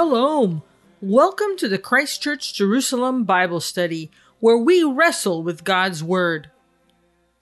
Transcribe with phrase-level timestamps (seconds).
[0.00, 0.62] Shalom.
[1.02, 6.50] Welcome to the Christchurch Jerusalem Bible Study, where we wrestle with God's Word.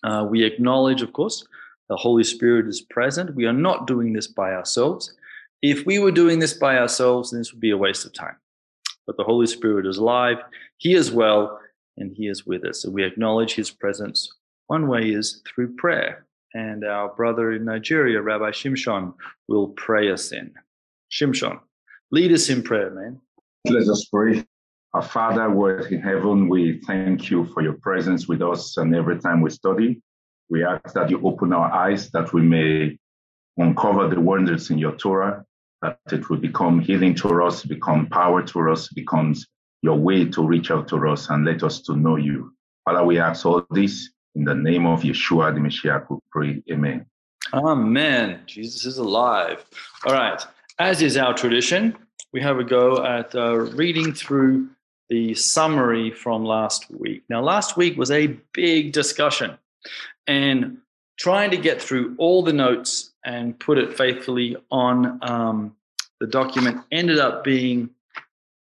[0.04, 1.44] Uh, we acknowledge, of course,
[1.88, 3.34] the Holy Spirit is present.
[3.34, 5.14] We are not doing this by ourselves.
[5.62, 8.36] If we were doing this by ourselves, then this would be a waste of time.
[9.06, 10.38] But the Holy Spirit is alive,
[10.78, 11.58] He is well,
[11.96, 12.82] and He is with us.
[12.82, 14.32] So we acknowledge His presence.
[14.66, 16.26] One way is through prayer.
[16.54, 19.12] And our brother in Nigeria, Rabbi Shimshon,
[19.48, 20.52] will pray us in.
[21.10, 21.58] Shimshon,
[22.10, 23.20] lead us in prayer, man.
[23.68, 24.44] Let us pray.
[24.94, 28.94] Our Father, who art in heaven, we thank you for your presence with us and
[28.94, 30.00] every time we study.
[30.50, 32.98] We ask that you open our eyes that we may
[33.56, 35.44] uncover the wonders in your Torah,
[35.82, 39.46] that it will become healing to us, become power to us, becomes
[39.82, 42.52] your way to reach out to us and let us to know you.
[42.84, 46.62] Father, we ask all this in the name of Yeshua the Messiah, we pray.
[46.70, 47.06] Amen.
[47.52, 48.40] Amen.
[48.46, 49.64] Jesus is alive.
[50.06, 50.44] All right.
[50.78, 51.96] As is our tradition,
[52.32, 54.68] we have a go at uh, reading through
[55.08, 57.22] the summary from last week.
[57.28, 59.56] Now, last week was a big discussion,
[60.26, 60.78] and
[61.18, 65.76] trying to get through all the notes and put it faithfully on um,
[66.20, 67.90] the document ended up being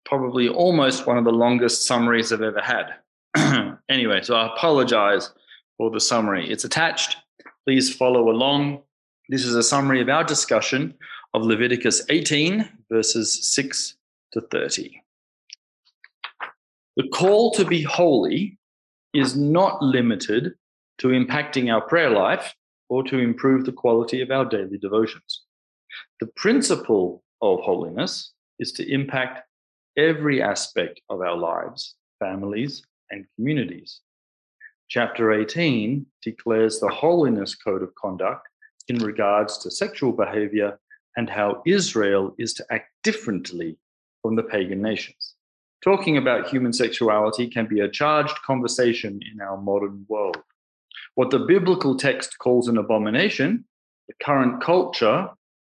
[0.04, 2.94] probably almost one of the longest summaries I've ever had.
[3.88, 5.30] anyway, so I apologize
[5.76, 6.50] for the summary.
[6.50, 7.16] It's attached.
[7.64, 8.82] Please follow along.
[9.28, 10.94] This is a summary of our discussion
[11.34, 13.94] of Leviticus 18, verses 6
[14.32, 15.02] to 30.
[16.96, 18.58] The call to be holy
[19.14, 20.54] is not limited
[21.00, 22.54] to impacting our prayer life
[22.88, 25.42] or to improve the quality of our daily devotions.
[26.20, 29.40] The principle of holiness is to impact
[29.96, 34.00] every aspect of our lives, families, and communities.
[34.88, 38.46] Chapter 18 declares the holiness code of conduct
[38.88, 40.78] in regards to sexual behavior
[41.16, 43.76] and how Israel is to act differently
[44.22, 45.34] from the pagan nations.
[45.82, 50.36] Talking about human sexuality can be a charged conversation in our modern world.
[51.20, 53.66] What the biblical text calls an abomination,
[54.08, 55.28] the current culture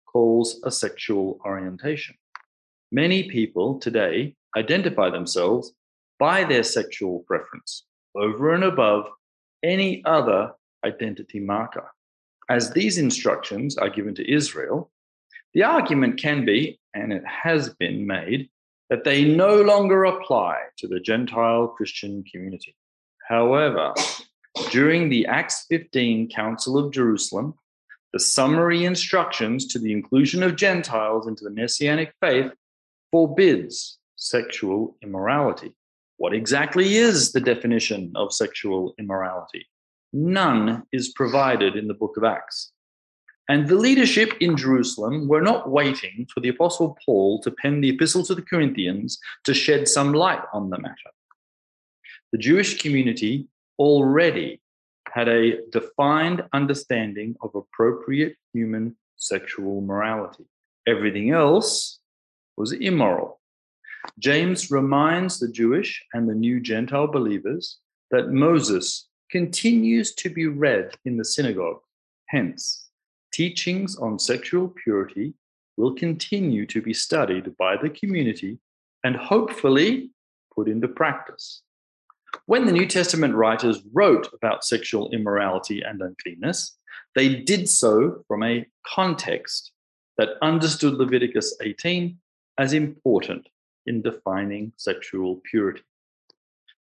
[0.06, 2.14] calls a sexual orientation.
[2.92, 5.72] Many people today identify themselves
[6.20, 9.06] by their sexual preference over and above
[9.64, 10.52] any other
[10.86, 11.90] identity marker.
[12.48, 14.92] As these instructions are given to Israel,
[15.54, 18.48] the argument can be, and it has been made,
[18.90, 22.76] that they no longer apply to the Gentile Christian community.
[23.28, 23.92] However,
[24.70, 27.54] during the Acts 15 Council of Jerusalem,
[28.12, 32.52] the summary instructions to the inclusion of Gentiles into the Messianic faith
[33.10, 35.72] forbids sexual immorality.
[36.18, 39.66] What exactly is the definition of sexual immorality?
[40.12, 42.72] None is provided in the book of Acts.
[43.48, 47.90] And the leadership in Jerusalem were not waiting for the Apostle Paul to pen the
[47.90, 51.10] epistle to the Corinthians to shed some light on the matter.
[52.30, 53.48] The Jewish community
[53.78, 54.60] already
[55.12, 60.44] had a defined understanding of appropriate human sexual morality.
[60.86, 62.00] Everything else
[62.56, 63.40] was immoral.
[64.18, 67.78] James reminds the Jewish and the new Gentile believers
[68.10, 71.80] that Moses continues to be read in the synagogue.
[72.28, 72.88] Hence,
[73.32, 75.34] teachings on sexual purity
[75.76, 78.58] will continue to be studied by the community
[79.04, 80.10] and hopefully
[80.54, 81.62] put into practice.
[82.46, 86.76] When the New Testament writers wrote about sexual immorality and uncleanness,
[87.14, 89.72] they did so from a context
[90.18, 92.18] that understood Leviticus 18
[92.58, 93.48] as important
[93.86, 95.82] in defining sexual purity.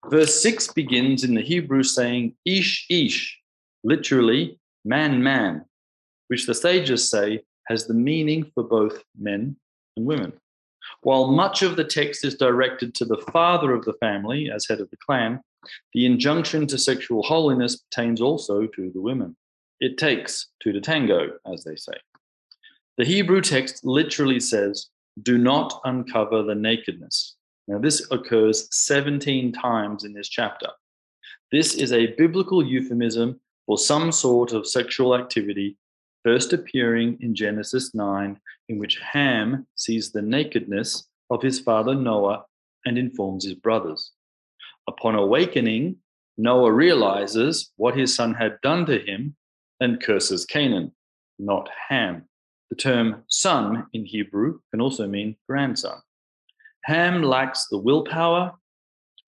[0.09, 3.39] Verse 6 begins in the Hebrew saying, Ish, Ish,
[3.83, 5.65] literally, man, man,
[6.27, 9.55] which the sages say has the meaning for both men
[9.95, 10.33] and women.
[11.01, 14.79] While much of the text is directed to the father of the family as head
[14.79, 15.41] of the clan,
[15.93, 19.35] the injunction to sexual holiness pertains also to the women.
[19.79, 21.93] It takes two to tango, as they say.
[22.97, 24.89] The Hebrew text literally says,
[25.23, 27.35] Do not uncover the nakedness.
[27.67, 30.67] Now, this occurs 17 times in this chapter.
[31.51, 35.77] This is a biblical euphemism for some sort of sexual activity,
[36.23, 38.39] first appearing in Genesis 9,
[38.69, 42.45] in which Ham sees the nakedness of his father Noah
[42.85, 44.11] and informs his brothers.
[44.87, 45.97] Upon awakening,
[46.37, 49.35] Noah realizes what his son had done to him
[49.79, 50.91] and curses Canaan,
[51.39, 52.25] not Ham.
[52.69, 55.99] The term son in Hebrew can also mean grandson.
[56.85, 58.53] Ham lacks the willpower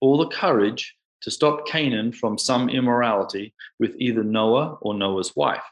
[0.01, 5.63] or the courage to stop Canaan from some immorality with either Noah or Noah's wife.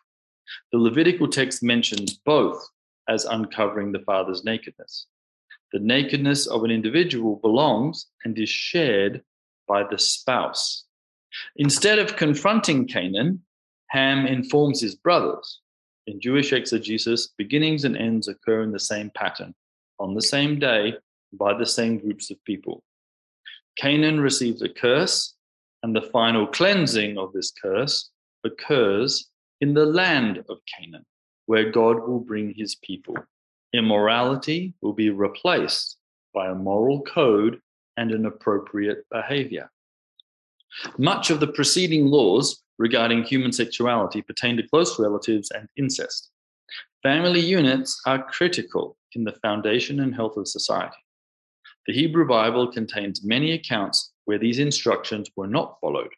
[0.71, 2.63] The Levitical text mentions both
[3.07, 5.07] as uncovering the father's nakedness.
[5.74, 9.24] The nakedness of an individual belongs and is shared
[9.68, 10.86] by the spouse.
[11.56, 13.42] Instead of confronting Canaan,
[13.89, 15.62] Ham informs his brothers.
[16.07, 19.53] In Jewish exegesis, beginnings and ends occur in the same pattern,
[20.00, 20.95] on the same day,
[21.33, 22.83] by the same groups of people.
[23.77, 25.36] Canaan receives a curse,
[25.83, 28.09] and the final cleansing of this curse
[28.44, 29.31] occurs
[29.62, 31.06] in the land of Canaan,
[31.46, 33.16] where God will bring his people.
[33.74, 35.98] Immorality will be replaced
[36.34, 37.62] by a moral code
[37.98, 39.69] and an appropriate behavior.
[40.98, 46.31] Much of the preceding laws regarding human sexuality pertain to close relatives and incest.
[47.04, 50.98] Family units are critical in the foundation and health of society.
[51.88, 56.12] The Hebrew Bible contains many accounts where these instructions were not followed,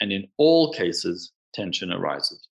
[0.00, 2.48] and in all cases, tension arises.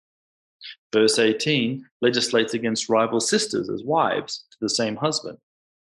[0.95, 5.39] Verse 18 legislates against rival sisters as wives to the same husband.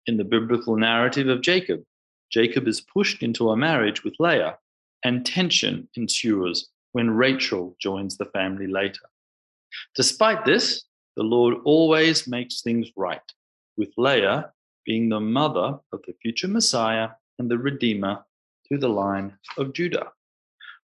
[0.08, 1.84] In the biblical narrative of Jacob,
[2.32, 4.58] Jacob is pushed into a marriage with Leah,
[5.04, 9.02] and tension ensues when Rachel joins the family later.
[9.94, 10.82] Despite this,
[11.16, 13.32] the Lord always makes things right,
[13.76, 14.50] with Leah
[14.84, 18.24] being the mother of the future Messiah and the Redeemer
[18.66, 20.10] through the line of Judah.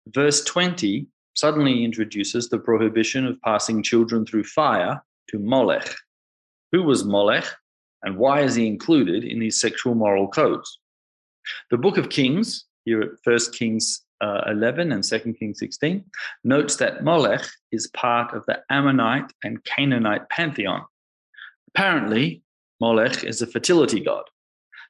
[0.06, 5.94] Verse 20 suddenly introduces the prohibition of passing children through fire to Molech.
[6.72, 7.46] Who was Molech,
[8.02, 10.78] and why is he included in these sexual moral codes?
[11.70, 16.04] The book of Kings, here at 1 Kings uh, 11 and 2 Kings 16,
[16.44, 17.42] notes that Molech
[17.72, 20.84] is part of the Ammonite and Canaanite pantheon.
[21.68, 22.42] Apparently,
[22.80, 24.24] Molech is a fertility god.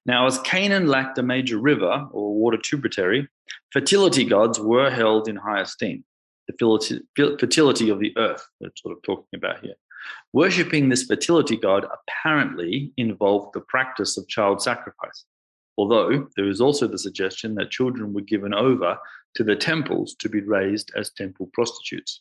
[0.07, 3.29] Now, as Canaan lacked a major river or water tributary,
[3.71, 6.05] fertility gods were held in high esteem.
[6.58, 9.75] The fertility of the earth, we're sort of talking about here.
[10.32, 15.25] Worshipping this fertility god apparently involved the practice of child sacrifice
[15.81, 18.99] although there is also the suggestion that children were given over
[19.35, 22.20] to the temples to be raised as temple prostitutes.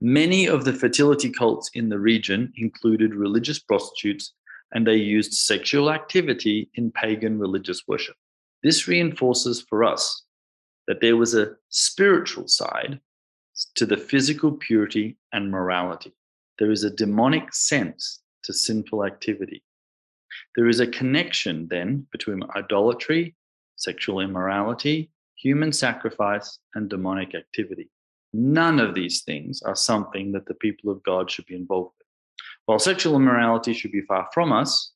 [0.00, 4.32] Many of the fertility cults in the region included religious prostitutes
[4.72, 8.16] and they used sexual activity in pagan religious worship.
[8.62, 10.22] This reinforces for us
[10.88, 13.00] that there was a spiritual side
[13.76, 16.12] to the physical purity and morality.
[16.58, 19.62] There is a demonic sense to sinful activity.
[20.56, 23.34] There is a connection then between idolatry,
[23.76, 27.90] sexual immorality, human sacrifice, and demonic activity.
[28.32, 32.06] None of these things are something that the people of God should be involved with.
[32.66, 34.92] While sexual immorality should be far from us,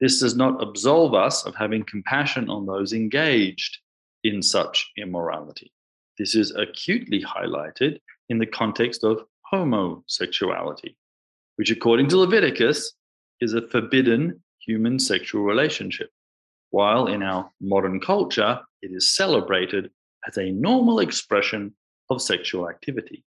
[0.00, 3.78] this does not absolve us of having compassion on those engaged
[4.24, 5.72] in such immorality.
[6.20, 7.98] This is acutely highlighted
[8.28, 10.94] in the context of homosexuality,
[11.56, 12.92] which, according to Leviticus,
[13.40, 16.10] is a forbidden human sexual relationship,
[16.72, 19.90] while in our modern culture, it is celebrated
[20.28, 21.74] as a normal expression
[22.10, 23.24] of sexual activity.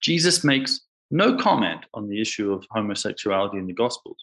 [0.00, 0.80] Jesus makes
[1.12, 4.18] no comment on the issue of homosexuality in the Gospels.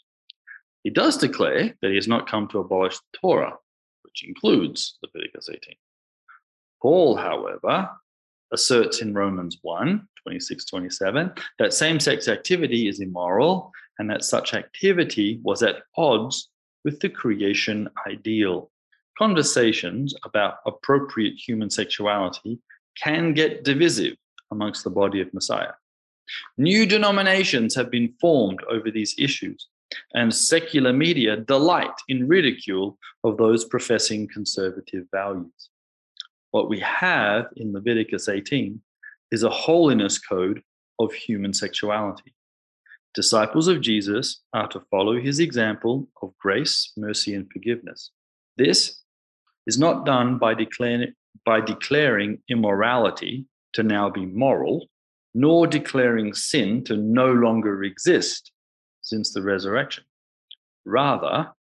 [0.83, 3.55] He does declare that he has not come to abolish the Torah,
[4.01, 5.77] which includes Leviticus 18.
[6.83, 7.89] Paul, however,
[8.51, 14.53] asserts in Romans 1 26 27 that same sex activity is immoral and that such
[14.53, 16.49] activity was at odds
[16.83, 18.69] with the creation ideal.
[19.17, 22.59] Conversations about appropriate human sexuality
[23.01, 24.17] can get divisive
[24.51, 25.73] amongst the body of Messiah.
[26.57, 29.67] New denominations have been formed over these issues,
[30.15, 35.69] and secular media delight in ridicule of those professing conservative values.
[36.53, 38.79] What we have in Leviticus 18
[39.31, 40.61] is a holiness code
[40.99, 42.35] of human sexuality.
[43.15, 48.11] Disciples of Jesus are to follow his example of grace, mercy, and forgiveness.
[48.55, 49.01] This
[49.65, 50.53] is not done by,
[51.43, 54.85] by declaring immorality to now be moral,
[55.33, 58.51] nor declaring sin to no longer exist
[59.01, 60.03] since the resurrection.
[60.85, 61.51] Rather,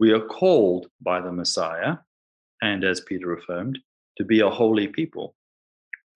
[0.00, 1.98] we are called by the Messiah
[2.60, 3.78] and as Peter affirmed,
[4.22, 5.34] to be a holy people.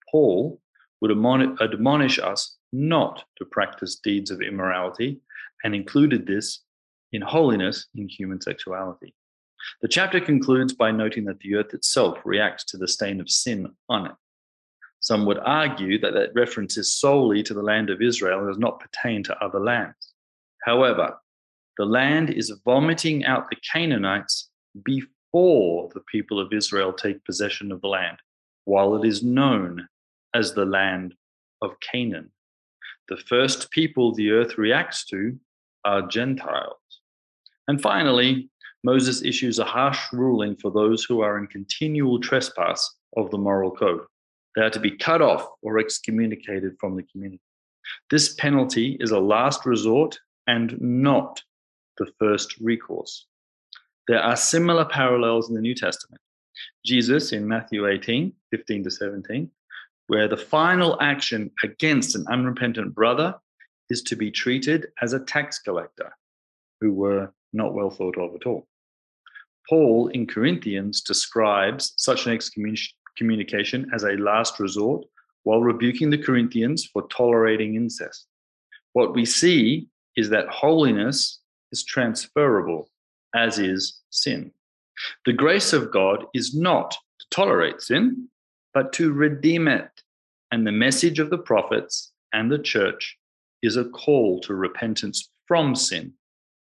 [0.09, 0.61] Paul
[1.01, 5.19] would admonish us not to practice deeds of immorality
[5.63, 6.61] and included this
[7.11, 9.13] in holiness in human sexuality.
[9.81, 13.67] The chapter concludes by noting that the earth itself reacts to the stain of sin
[13.89, 14.15] on it.
[15.01, 18.57] Some would argue that that reference is solely to the land of Israel and does
[18.57, 20.13] not pertain to other lands.
[20.63, 21.17] However,
[21.77, 24.49] the land is vomiting out the Canaanites
[24.83, 28.17] before the people of Israel take possession of the land,
[28.65, 29.87] while it is known
[30.33, 31.13] as the land
[31.61, 32.31] of Canaan.
[33.09, 35.39] The first people the earth reacts to
[35.85, 36.75] are Gentiles.
[37.67, 38.49] And finally,
[38.83, 43.71] Moses issues a harsh ruling for those who are in continual trespass of the moral
[43.71, 44.01] code.
[44.55, 47.41] They are to be cut off or excommunicated from the community.
[48.09, 51.41] This penalty is a last resort and not
[51.97, 53.25] the first recourse.
[54.07, 56.21] There are similar parallels in the New Testament.
[56.85, 59.51] Jesus in Matthew 18, 15 to 17,
[60.07, 63.35] where the final action against an unrepentant brother
[63.89, 66.11] is to be treated as a tax collector
[66.79, 68.65] who were not well thought of at all.
[69.69, 75.05] Paul in Corinthians describes such an excommunication as a last resort
[75.43, 78.27] while rebuking the Corinthians for tolerating incest.
[78.93, 81.39] What we see is that holiness
[81.71, 82.89] is transferable,
[83.37, 84.51] as is sin.
[85.25, 88.27] The grace of God is not to tolerate sin,
[88.73, 89.89] but to redeem it.
[90.51, 93.17] And the message of the prophets and the church
[93.61, 96.13] is a call to repentance from sin,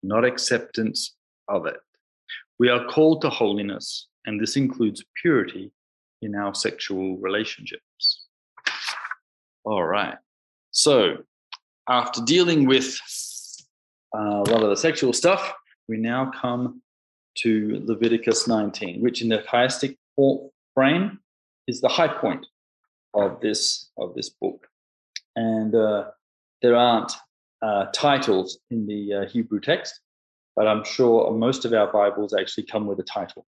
[0.02, 1.14] not acceptance
[1.48, 1.80] of it.
[2.58, 5.72] We are called to holiness, and this includes purity
[6.20, 8.26] in our sexual relationships.
[9.64, 10.16] All right.
[10.70, 11.18] So,
[11.88, 12.98] after dealing with
[14.16, 15.52] uh, a lot of the sexual stuff,
[15.88, 16.82] we now come
[17.38, 19.96] to Leviticus 19, which in the chiastic
[20.74, 21.18] frame
[21.66, 22.46] is the high point
[23.14, 24.66] of this of this book.
[25.36, 26.10] And uh,
[26.60, 27.12] there aren't
[27.62, 30.00] uh, titles in the uh, Hebrew text,
[30.56, 33.46] but I'm sure most of our Bibles actually come with a title.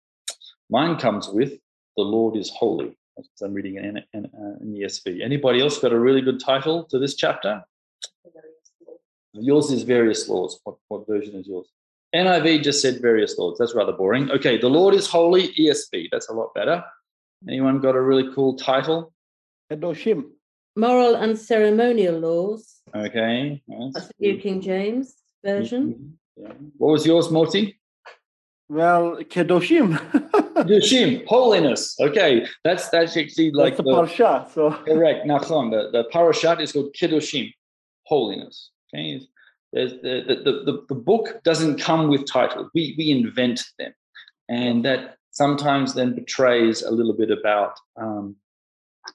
[0.70, 1.52] Mine comes with
[1.96, 5.24] "The Lord is Holy." As I'm reading in, in, uh, in ESV.
[5.24, 7.64] Anybody else got a really good title to this chapter?
[9.34, 10.60] Yours is various laws.
[10.64, 11.68] What, what version is yours?
[12.16, 13.58] NIV just said various laws.
[13.60, 14.32] That's rather boring.
[14.32, 15.50] Okay, the Lord is holy.
[15.54, 16.08] ESV.
[16.12, 16.84] That's a lot better.
[17.48, 19.14] Anyone got a really cool title?
[19.72, 20.30] Kedoshim.
[20.76, 22.82] Moral and ceremonial laws.
[22.96, 23.62] Okay.
[23.68, 26.16] That's the New King James version.
[26.38, 26.44] Mm-hmm.
[26.44, 26.54] Yeah.
[26.78, 27.78] What was yours, Moti?
[28.70, 29.98] Well, Kedoshim.
[30.58, 31.96] Kedoshim, holiness.
[32.00, 34.48] Okay, that's that's actually like that's the, the parasha.
[34.54, 35.26] So correct.
[35.26, 35.72] Nachon.
[35.72, 37.54] The the parashat is called Kedoshim,
[38.04, 38.72] holiness.
[38.94, 39.22] Okay,
[39.86, 42.70] the, the, the, the, book doesn't come with titles.
[42.74, 43.94] We we invent them,
[44.50, 48.36] and that sometimes then betrays a little bit about um,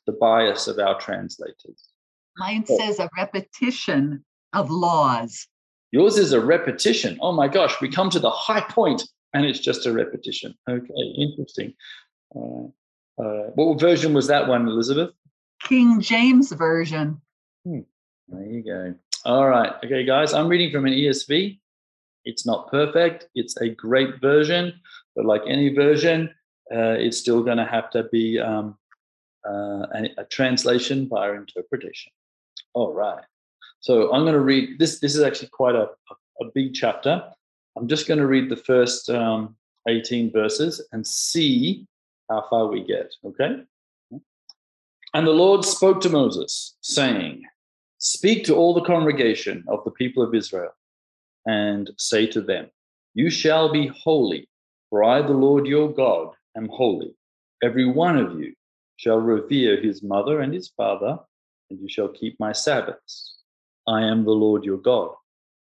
[0.06, 1.88] the bias of our translators.
[2.36, 5.46] Mine says a repetition of laws.
[5.90, 7.18] Yours is a repetition.
[7.20, 9.02] Oh my gosh, we come to the high point
[9.34, 10.54] and it's just a repetition.
[10.68, 11.74] Okay, interesting.
[12.34, 12.68] Uh,
[13.22, 15.10] uh, what version was that one, Elizabeth?
[15.62, 17.20] King James Version.
[17.64, 17.80] Hmm.
[18.32, 18.94] There you go.
[19.26, 19.74] All right.
[19.84, 21.58] Okay, guys, I'm reading from an ESV.
[22.24, 24.72] It's not perfect, it's a great version,
[25.14, 26.30] but like any version,
[26.74, 28.78] uh, it's still going to have to be um,
[29.46, 32.12] uh, a, a, translation via interpretation.
[32.74, 33.22] All right.
[33.80, 35.00] So I'm going to read this.
[35.00, 37.22] This is actually quite a, a, a big chapter.
[37.76, 39.56] I'm just going to read the first um,
[39.88, 41.86] 18 verses and see
[42.30, 43.12] how far we get.
[43.26, 43.62] Okay.
[45.14, 47.42] And the Lord spoke to Moses, saying,
[48.04, 50.72] Speak to all the congregation of the people of Israel
[51.46, 52.68] and say to them,
[53.14, 54.48] You shall be holy,
[54.90, 57.14] for I, the Lord your God, am holy.
[57.62, 58.54] Every one of you
[58.96, 61.16] shall revere his mother and his father,
[61.70, 63.36] and you shall keep my Sabbaths.
[63.86, 65.14] I am the Lord your God.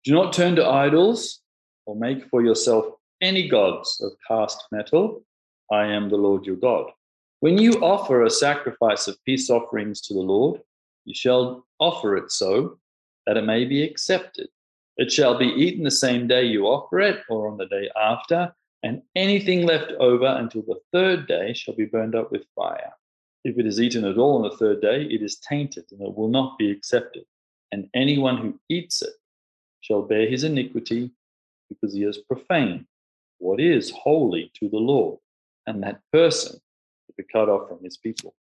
[0.05, 1.41] Do not turn to idols
[1.85, 2.85] or make for yourself
[3.19, 5.25] any gods of cast metal.
[5.69, 6.89] I am the Lord your God.
[7.41, 10.61] When you offer a sacrifice of peace offerings to the Lord,
[11.09, 12.77] you shall offer it so
[13.25, 14.47] that it may be accepted.
[14.97, 18.53] It shall be eaten the same day you offer it, or on the day after,
[18.83, 22.93] and anything left over until the third day shall be burned up with fire.
[23.43, 26.15] If it is eaten at all on the third day, it is tainted, and it
[26.15, 27.23] will not be accepted.
[27.71, 29.13] And anyone who eats it
[29.81, 31.09] shall bear his iniquity,
[31.69, 32.85] because he has profaned
[33.39, 35.17] what is holy to the Lord,
[35.65, 36.59] and that person
[37.07, 38.35] will be cut off from his people.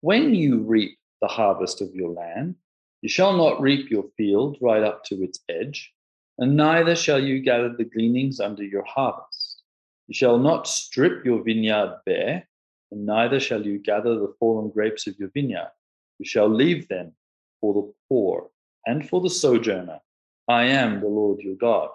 [0.00, 2.56] When you reap the harvest of your land,
[3.00, 5.92] you shall not reap your field right up to its edge,
[6.38, 9.62] and neither shall you gather the gleanings under your harvest.
[10.08, 12.46] You shall not strip your vineyard bare,
[12.90, 15.70] and neither shall you gather the fallen grapes of your vineyard.
[16.18, 17.12] You shall leave them
[17.60, 18.50] for the poor
[18.86, 20.00] and for the sojourner.
[20.48, 21.88] I am the Lord your God.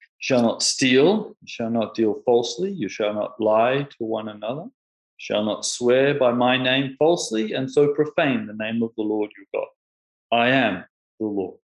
[0.00, 4.28] You shall not steal, you shall not deal falsely, you shall not lie to one
[4.28, 4.66] another,
[5.16, 9.30] shall not swear by my name falsely, and so profane the name of the Lord
[9.36, 9.68] your God.
[10.36, 10.84] I am
[11.18, 11.58] the Lord.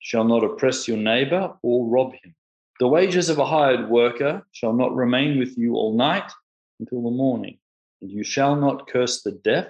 [0.00, 2.34] Shall not oppress your neighbor or rob him.
[2.80, 6.30] The wages of a hired worker shall not remain with you all night
[6.80, 7.58] until the morning,
[8.00, 9.66] and you shall not curse the deaf,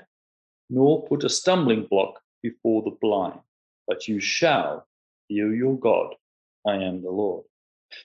[0.70, 3.38] nor put a stumbling block before the blind,
[3.86, 4.86] but you shall
[5.28, 6.14] fear your God.
[6.66, 7.44] I am the Lord.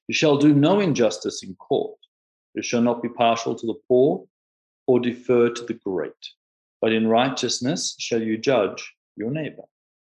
[0.07, 1.97] You shall do no injustice in court.
[2.53, 4.25] You shall not be partial to the poor
[4.88, 6.12] or defer to the great,
[6.82, 9.63] but in righteousness shall you judge your neighbor.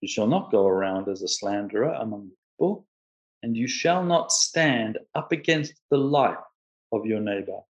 [0.01, 2.87] You shall not go around as a slanderer among the people,
[3.43, 6.37] and you shall not stand up against the life
[6.93, 7.61] of your neighbor.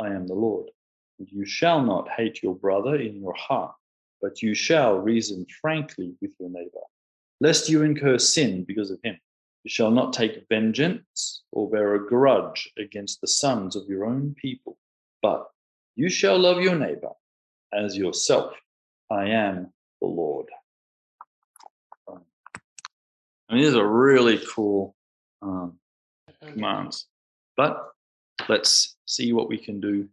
[0.00, 0.70] I am the Lord.
[1.18, 3.74] And you shall not hate your brother in your heart,
[4.22, 6.86] but you shall reason frankly with your neighbor,
[7.40, 9.18] lest you incur sin because of him.
[9.64, 14.34] You shall not take vengeance or bear a grudge against the sons of your own
[14.40, 14.78] people,
[15.20, 15.48] but
[15.98, 17.10] you shall love your neighbor
[17.72, 18.54] as yourself.
[19.10, 20.46] I am the Lord.
[22.08, 24.94] I mean, these are really cool
[25.42, 25.76] um,
[26.46, 27.06] commands,
[27.56, 27.88] but
[28.48, 30.08] let's see what we can do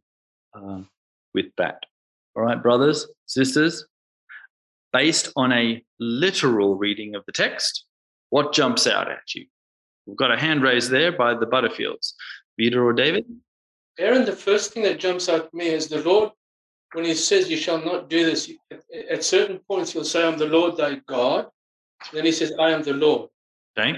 [0.56, 0.82] uh,
[1.36, 1.84] with that.
[2.36, 3.86] All right, brothers, sisters,
[4.92, 7.86] based on a literal reading of the text,
[8.32, 9.46] what jumps out at you?
[10.08, 12.14] We've got a hand raised there by the Butterfields.
[12.58, 13.26] Peter or David?
[13.98, 16.32] Aaron, the first thing that jumps out to me is the Lord,
[16.94, 18.52] when he says, You shall not do this,
[19.10, 21.48] at, certain points he'll say, I'm the Lord thy God.
[22.14, 23.30] Then he says, I am the Lord.
[23.78, 23.98] Okay.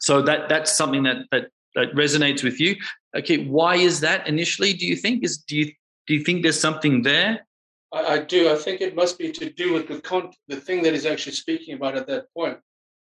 [0.00, 2.76] So that that's something that that, that resonates with you.
[3.16, 5.22] Okay, why is that initially, do you think?
[5.24, 5.66] Is do you
[6.06, 7.46] do you think there's something there?
[7.92, 8.50] I, I do.
[8.50, 11.34] I think it must be to do with the con- the thing that he's actually
[11.34, 12.58] speaking about at that point.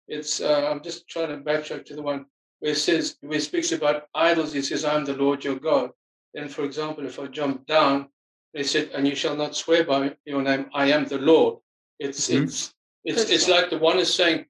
[0.08, 2.26] It's uh, I'm just trying to backtrack to the one
[2.60, 4.54] where it says where he speaks about idols.
[4.54, 5.90] He says, "I'm the Lord your God."
[6.36, 8.10] Then, for example, if I jump down,
[8.54, 10.70] they said, "And you shall not swear by your name.
[10.74, 11.54] I am the Lord."
[12.00, 12.44] It's Mhm.
[12.44, 12.74] it's
[13.06, 14.46] it's it's like the one is saying,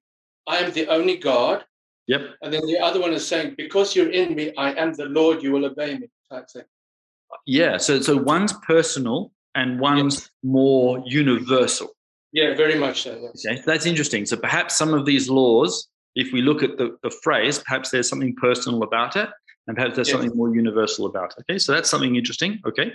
[0.48, 1.64] "I am the only God,"
[2.08, 2.22] Yep.
[2.42, 5.44] and then the other one is saying, "Because you're in me, I am the Lord.
[5.44, 6.66] You will obey me." Type thing.
[7.46, 7.78] Yeah.
[7.78, 11.90] So so one's personal and one's more universal.
[12.32, 13.12] Yeah, very much so.
[13.22, 13.46] Yes.
[13.46, 14.26] Okay, that's interesting.
[14.26, 18.10] So perhaps some of these laws, if we look at the, the phrase, perhaps there's
[18.10, 19.30] something personal about it,
[19.68, 20.16] and perhaps there's Yes.
[20.18, 21.42] something more universal about it.
[21.42, 22.60] Okay, so that's something interesting.
[22.66, 22.94] Okay.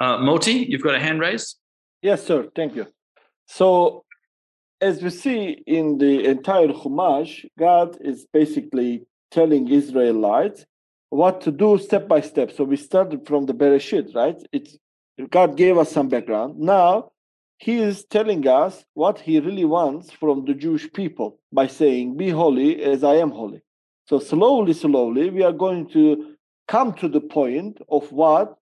[0.00, 1.56] Uh, Moti, you've got a hand raised.
[2.02, 2.48] Yes, sir.
[2.54, 2.86] Thank you.
[3.46, 4.04] So,
[4.80, 10.64] as we see in the entire Chumash, God is basically telling Israelites
[11.10, 12.50] what to do step by step.
[12.52, 14.36] So we started from the Bereshit, right?
[14.52, 14.78] It's
[15.28, 16.58] God gave us some background.
[16.58, 17.10] Now
[17.58, 22.30] He is telling us what He really wants from the Jewish people by saying, "Be
[22.30, 23.60] holy as I am holy."
[24.10, 26.34] So slowly, slowly, we are going to
[26.66, 28.56] come to the point of what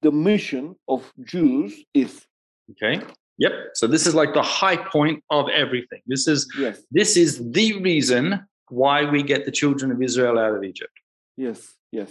[0.00, 2.24] the mission of Jews is.
[2.70, 3.02] Okay.
[3.36, 3.52] Yep.
[3.74, 6.00] So this is like the high point of everything.
[6.06, 6.80] This is yes.
[6.90, 10.96] this is the reason why we get the children of Israel out of Egypt.
[11.36, 11.74] Yes.
[11.92, 12.10] Yes.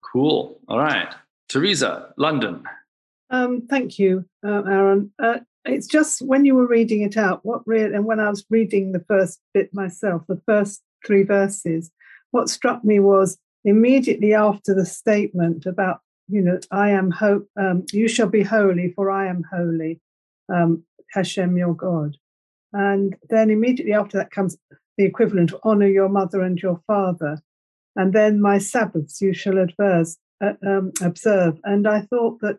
[0.00, 0.58] Cool.
[0.66, 1.14] All right.
[1.50, 2.62] Teresa, London.
[3.28, 5.12] Um, thank you, uh, Aaron.
[5.22, 8.46] Uh, it's just when you were reading it out, what real and when I was
[8.48, 11.90] reading the first bit myself, the first three verses,
[12.30, 17.84] what struck me was immediately after the statement about, you know, I am hope, um,
[17.92, 20.00] you shall be holy, for I am holy,
[20.52, 22.16] um, Hashem your God.
[22.72, 24.56] And then immediately after that comes
[24.96, 27.40] the equivalent, of honor your mother and your father.
[27.96, 31.58] And then my Sabbaths you shall adverse, uh, um, observe.
[31.64, 32.58] And I thought that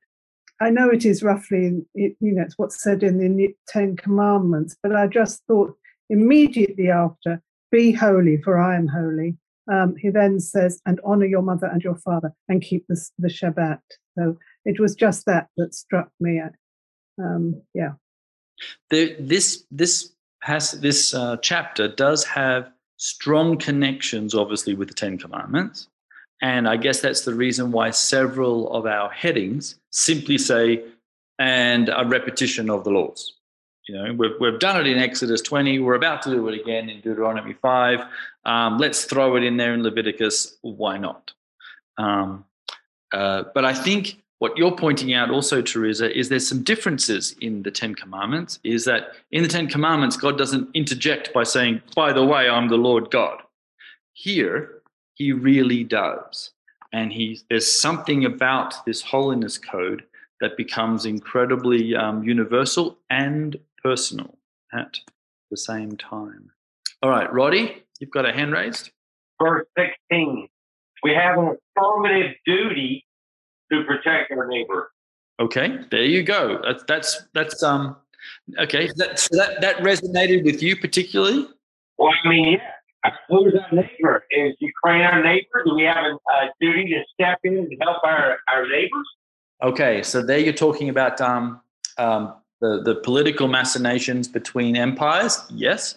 [0.61, 4.95] I know it is roughly, you know, it's what's said in the Ten Commandments, but
[4.95, 5.75] I just thought
[6.09, 7.41] immediately after,
[7.75, 9.35] be holy, for I am holy.
[9.71, 13.27] Um, he then says, and honor your mother and your father and keep the, the
[13.27, 13.79] Shabbat.
[14.17, 16.41] So it was just that that struck me.
[17.17, 17.93] Um, yeah.
[18.89, 25.17] There, this this has this uh, chapter does have strong connections, obviously, with the Ten
[25.17, 25.89] Commandments,
[26.41, 30.85] and I guess that's the reason why several of our headings simply say
[31.39, 33.34] and a repetition of the laws.
[33.87, 35.79] You know, we've, we've done it in Exodus 20.
[35.79, 37.99] We're about to do it again in Deuteronomy 5.
[38.45, 40.57] Um, let's throw it in there in Leviticus.
[40.61, 41.33] Why not?
[41.97, 42.45] Um,
[43.13, 47.63] uh, but I think what you're pointing out also, Teresa, is there's some differences in
[47.63, 48.59] the Ten Commandments.
[48.63, 52.67] Is that in the Ten Commandments, God doesn't interject by saying, by the way, I'm
[52.69, 53.41] the Lord God.
[54.13, 54.81] Here,
[55.13, 56.51] he really does.
[56.91, 60.03] and he there's something about this holiness code
[60.41, 64.35] that becomes incredibly um, universal and personal
[64.73, 64.99] at
[65.51, 66.49] the same time.
[67.03, 68.89] All right, Roddy, you've got a hand raised.
[69.39, 70.47] Verse 16.
[71.03, 73.05] We have an affirmative duty
[73.71, 74.91] to protect our neighbor.
[75.39, 76.61] Okay, there you go.
[76.63, 77.97] That's that's that's um
[78.57, 78.89] okay.
[78.95, 81.47] That so that that resonated with you particularly.
[81.97, 83.11] Well, I mean, yeah.
[83.29, 84.25] Who's our neighbor?
[84.31, 85.63] Is Ukraine our neighbor?
[85.63, 89.07] Do we have a, a duty to step in and help our, our neighbors?
[89.61, 91.61] Okay, so there you're talking about um,
[91.99, 92.33] um,
[92.65, 95.39] the the political machinations between empires.
[95.49, 95.95] Yes.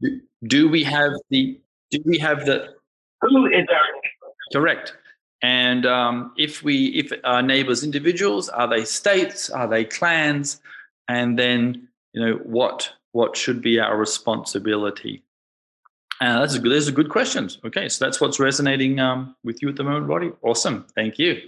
[0.00, 1.58] Do, do we have the
[1.90, 2.74] do we have the
[3.20, 4.02] Who is our
[4.52, 4.94] correct?
[5.42, 9.50] And um, if we if our neighbors individuals, are they states?
[9.50, 10.60] Are they clans?
[11.08, 15.22] And then you know what what should be our responsibility?
[16.20, 16.72] Uh, that's a good.
[16.72, 17.58] Those are good questions.
[17.64, 20.30] Okay, so that's what's resonating um, with you at the moment, Roddy.
[20.42, 21.40] Awesome, thank you.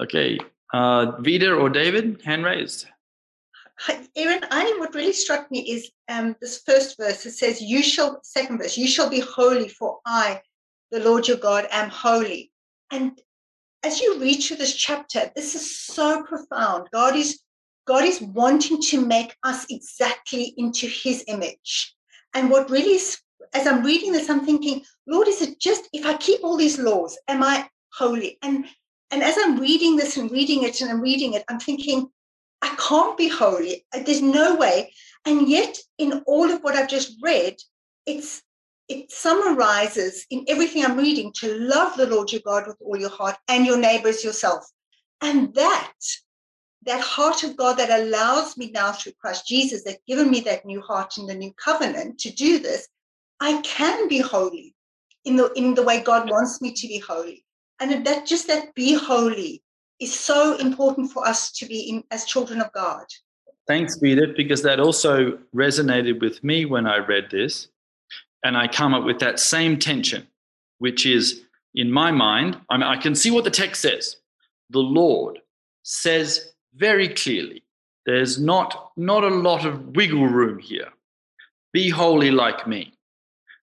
[0.00, 0.38] Okay,
[0.72, 2.86] uh, Vida or David, hand raised.
[4.14, 7.24] Aaron, I what really struck me is um, this first verse.
[7.26, 10.42] It says, "You shall." Second verse, "You shall be holy, for I,
[10.90, 12.52] the Lord your God, am holy."
[12.90, 13.20] And
[13.82, 16.88] as you read through this chapter, this is so profound.
[16.92, 17.40] God is
[17.86, 21.94] God is wanting to make us exactly into His image.
[22.34, 23.18] And what really is,
[23.52, 26.78] as I'm reading this, I'm thinking, Lord, is it just if I keep all these
[26.78, 28.38] laws, am I holy?
[28.42, 28.66] And
[29.10, 32.08] and as I'm reading this and reading it and I'm reading it, I'm thinking,
[32.62, 33.84] I can't be holy.
[33.92, 34.92] There's no way.
[35.26, 37.56] And yet, in all of what I've just read,
[38.06, 38.42] it's
[38.88, 43.10] it summarizes in everything I'm reading to love the Lord your God with all your
[43.10, 44.66] heart and your neighbors yourself.
[45.20, 45.92] And that,
[46.84, 50.66] that heart of God that allows me now through Christ Jesus, that given me that
[50.66, 52.88] new heart in the new covenant to do this,
[53.40, 54.74] I can be holy
[55.24, 57.44] in the in the way God wants me to be holy.
[57.80, 59.62] And that just that be holy
[60.02, 63.04] is so important for us to be in, as children of God.
[63.66, 67.68] Thanks, Vida, because that also resonated with me when I read this.
[68.44, 70.26] And I come up with that same tension,
[70.78, 71.42] which is
[71.74, 74.16] in my mind, I, mean, I can see what the text says.
[74.70, 75.38] The Lord
[75.84, 77.62] says very clearly,
[78.04, 80.88] there's not, not a lot of wiggle room here.
[81.72, 82.92] Be holy like me.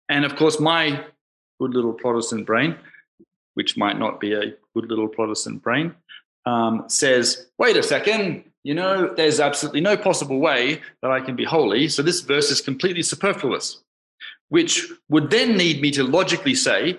[0.08, 1.04] And of course, my
[1.60, 2.76] good little Protestant brain,
[3.54, 5.94] which might not be a good little Protestant brain,
[6.46, 11.36] um, says, wait a second, you know, there's absolutely no possible way that I can
[11.36, 11.88] be holy.
[11.88, 13.82] So this verse is completely superfluous,
[14.48, 16.98] which would then need me to logically say,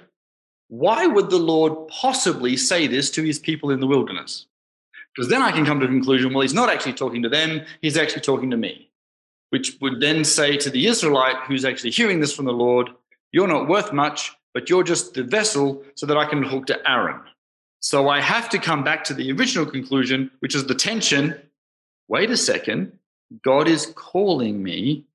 [0.67, 4.47] why would the Lord possibly say this to his people in the wilderness?
[5.15, 7.61] Because then I can come to the conclusion, well, he's not actually talking to them,
[7.81, 8.89] he's actually talking to me,
[9.49, 12.89] which would then say to the Israelite who's actually hearing this from the Lord,
[13.31, 16.89] you're not worth much, but you're just the vessel so that I can talk to
[16.89, 17.21] Aaron.
[17.85, 21.39] So I have to come back to the original conclusion, which is the tension.
[22.07, 22.91] Wait a second,
[23.43, 25.05] God is calling me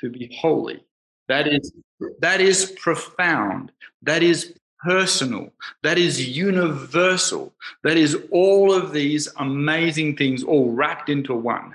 [0.00, 0.84] to be holy.
[1.26, 1.72] That is
[2.20, 3.72] that is profound.
[4.02, 4.54] That is
[4.84, 5.52] personal.
[5.82, 7.52] That is universal.
[7.82, 11.74] That is all of these amazing things all wrapped into one.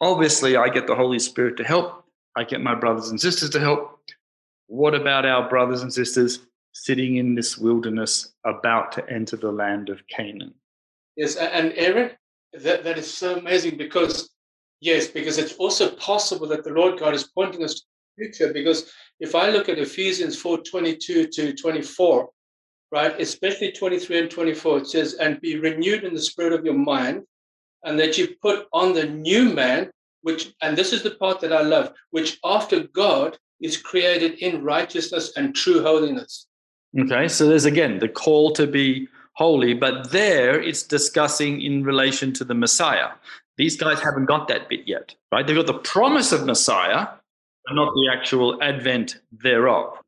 [0.00, 2.04] Obviously, I get the Holy Spirit to help.
[2.36, 3.98] I get my brothers and sisters to help.
[4.68, 6.38] What about our brothers and sisters
[6.72, 10.54] sitting in this wilderness about to enter the land of Canaan?
[11.16, 12.12] Yes, and Aaron,
[12.52, 14.30] that, that is so amazing because,
[14.80, 17.82] yes, because it's also possible that the Lord God is pointing us to
[18.16, 18.52] the future.
[18.52, 22.28] Because if I look at Ephesians 4 22 to 24,
[22.92, 26.74] right, especially 23 and 24, it says, and be renewed in the spirit of your
[26.74, 27.22] mind,
[27.84, 29.90] and that you put on the new man,
[30.22, 34.64] which, and this is the part that I love, which after God is created in
[34.64, 36.47] righteousness and true holiness.
[36.96, 42.32] Okay, so there's again the call to be holy, but there it's discussing in relation
[42.34, 43.10] to the Messiah.
[43.56, 45.46] These guys haven't got that bit yet, right?
[45.46, 47.08] They've got the promise of Messiah,
[47.66, 49.98] but not the actual advent thereof.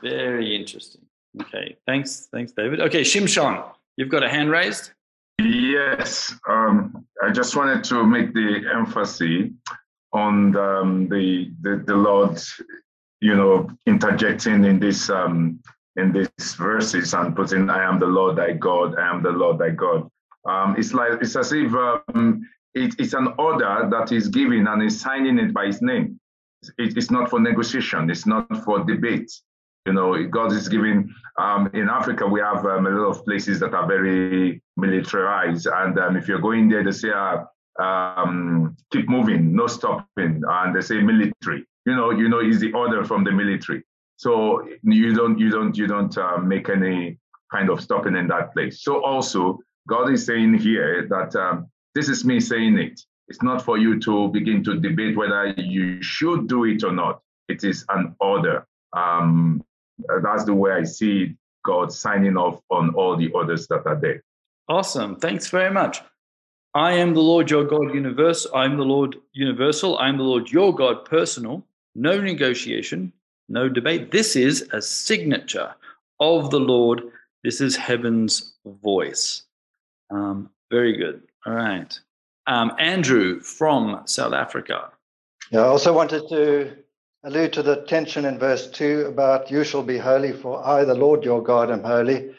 [0.00, 1.02] Very interesting.
[1.40, 2.80] Okay, thanks, thanks, David.
[2.80, 3.64] Okay, Shimshon,
[3.96, 4.92] you've got a hand raised.
[5.38, 9.50] Yes, um, I just wanted to make the emphasis
[10.12, 12.40] on the, um, the, the the Lord,
[13.20, 15.60] you know, interjecting in this um,
[15.96, 19.58] in these verses and putting "I am the Lord thy God, I am the Lord
[19.58, 20.08] thy God."
[20.48, 22.42] Um, it's like it's as if um,
[22.74, 26.18] it, it's an order that is given and is signing it by His name.
[26.78, 28.10] It, it's not for negotiation.
[28.10, 29.30] It's not for debate.
[29.86, 31.12] You know, God is giving.
[31.38, 35.98] Um, in Africa, we have um, a lot of places that are very militarized, and
[35.98, 37.44] um, if you're going there, they say, uh,
[38.92, 41.66] "Keep moving, no stopping," and they say military.
[41.84, 43.82] You know, you know, is the order from the military.
[44.22, 47.18] So you don't, you don't, you don't uh, make any
[47.50, 48.84] kind of stopping in that place.
[48.84, 49.58] So also,
[49.88, 53.00] God is saying here that um, this is me saying it.
[53.26, 57.20] It's not for you to begin to debate whether you should do it or not.
[57.48, 58.64] It is an order.
[58.92, 59.64] Um,
[60.22, 64.22] that's the way I see God signing off on all the orders that are there.
[64.68, 65.16] Awesome.
[65.16, 66.00] Thanks very much.
[66.76, 68.54] I am the Lord your God universal.
[68.54, 69.98] I'm the Lord universal.
[69.98, 71.66] I'm the Lord your God personal.
[71.96, 73.12] No negotiation,
[73.52, 74.10] no debate.
[74.10, 75.74] This is a signature
[76.18, 77.02] of the Lord.
[77.44, 79.42] This is heaven's voice.
[80.10, 81.22] Um, very good.
[81.46, 81.98] All right.
[82.46, 84.90] Um, Andrew from South Africa.
[85.50, 86.76] Yeah, I also wanted to
[87.24, 90.94] allude to the tension in verse 2 about you shall be holy, for I, the
[90.94, 92.30] Lord your God, am holy.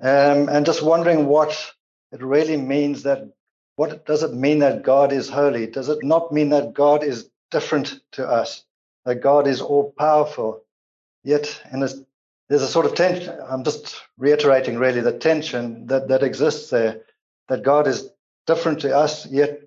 [0.00, 1.72] Um, and just wondering what
[2.12, 3.30] it really means that
[3.76, 5.66] what does it mean that God is holy?
[5.66, 8.64] Does it not mean that God is different to us?
[9.04, 10.62] That God is all powerful?
[11.24, 12.00] Yet, this,
[12.48, 13.36] there's a sort of tension.
[13.48, 17.02] I'm just reiterating really the tension that, that exists there
[17.48, 18.08] that God is
[18.46, 19.60] different to us, yet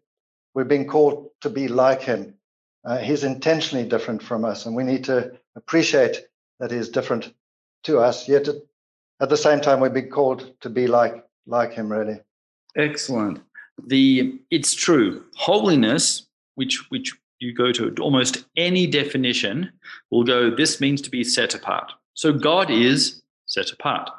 [0.54, 2.36] we're being called to be like him.
[2.84, 6.26] Uh, he's intentionally different from us, and we need to appreciate
[6.60, 7.34] that he's different
[7.84, 8.48] to us, yet
[9.20, 12.20] at the same time, we're being called to be like, like him, really.
[12.76, 13.42] Excellent.
[13.88, 15.26] The it's true.
[15.36, 19.72] Holiness, which which you go to almost any definition,
[20.12, 21.92] will go, this means to be set apart.
[22.14, 24.10] So God is set apart.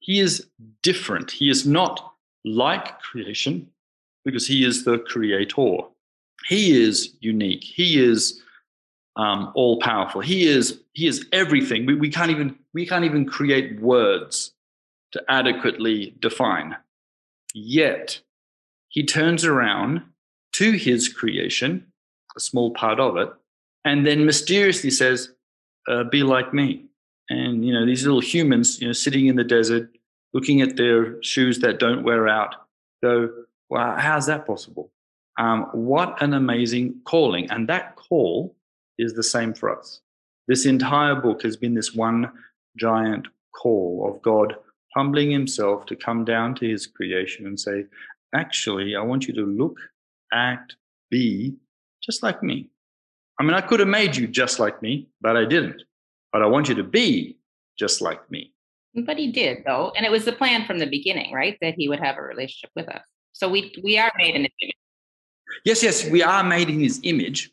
[0.00, 0.46] He is
[0.82, 1.30] different.
[1.30, 2.12] He is not
[2.44, 3.70] like creation
[4.24, 5.78] because he is the creator.
[6.46, 7.64] He is unique.
[7.64, 8.42] He is
[9.16, 10.20] um, all powerful.
[10.20, 11.86] He is he is everything.
[11.86, 14.52] We, we can't even we can't even create words
[15.12, 16.76] to adequately define.
[17.54, 18.20] Yet
[18.88, 20.02] he turns around
[20.54, 21.86] to his creation,
[22.36, 23.28] a small part of it,
[23.84, 25.30] and then mysteriously says,
[25.88, 26.86] uh, "Be like me."
[27.30, 29.90] And you know these little humans, you know, sitting in the desert,
[30.32, 32.54] looking at their shoes that don't wear out,
[33.02, 33.30] go,
[33.70, 34.90] "Wow, how's that possible?"
[35.38, 37.50] Um, what an amazing calling!
[37.50, 38.56] And that call
[38.98, 40.00] is the same for us.
[40.46, 42.30] This entire book has been this one
[42.76, 44.56] giant call of God
[44.94, 47.84] humbling himself to come down to his creation and say,
[48.34, 49.78] Actually, I want you to look,
[50.32, 50.76] act,
[51.10, 51.54] be
[52.04, 52.70] just like me.
[53.38, 55.82] I mean, I could have made you just like me, but I didn't.
[56.32, 57.38] But I want you to be
[57.78, 58.52] just like me.
[58.94, 59.92] But he did, though.
[59.96, 61.58] And it was the plan from the beginning, right?
[61.60, 63.02] That he would have a relationship with us.
[63.32, 64.74] So we, we are made in his image.
[65.64, 67.50] Yes, yes, we are made in his image,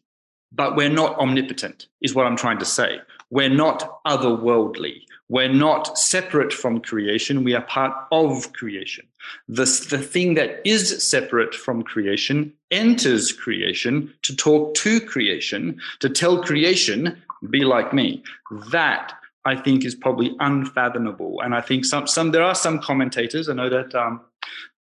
[0.51, 2.99] but we're not omnipotent, is what I'm trying to say.
[3.31, 5.01] We're not otherworldly.
[5.29, 7.43] We're not separate from creation.
[7.43, 9.07] We are part of creation.
[9.47, 16.09] The, the thing that is separate from creation enters creation to talk to creation, to
[16.09, 18.23] tell creation, be like me.
[18.71, 19.13] That
[19.45, 21.41] I think is probably unfathomable.
[21.41, 24.21] And I think some, some there are some commentators, I know that um,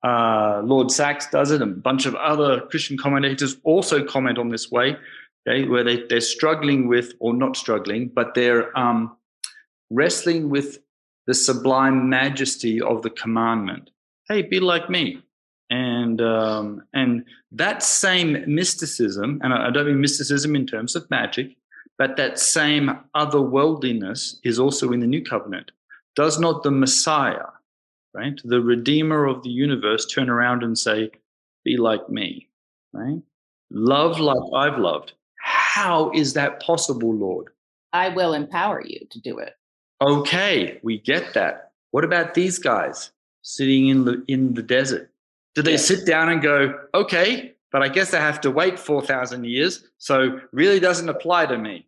[0.05, 4.48] uh, Lord Sacks does it, and a bunch of other Christian commentators also comment on
[4.48, 4.96] this way,
[5.46, 9.16] okay, where they, they're struggling with, or not struggling, but they're um,
[9.90, 10.79] wrestling with
[11.27, 13.90] the sublime majesty of the commandment.
[14.29, 15.22] Hey, be like me.
[15.70, 21.57] And um, and that same mysticism, and I, don't mean mysticism in terms of magic,
[21.98, 25.70] but that same otherworldliness is also in the new covenant.
[26.16, 27.46] Does not the Messiah,
[28.14, 31.11] right, the Redeemer of the universe, turn around and say,
[31.64, 32.48] "Be like me,"
[32.94, 33.20] right?
[33.70, 35.12] Love like I've loved.
[35.40, 37.48] How is that possible, Lord?
[37.92, 39.54] I will empower you to do it.
[40.00, 41.72] Okay, we get that.
[41.90, 43.11] What about these guys
[43.42, 45.11] sitting in the in the desert?
[45.59, 49.42] Do they sit down and go, okay, but I guess I have to wait 4,000
[49.42, 51.85] years, so really doesn't apply to me?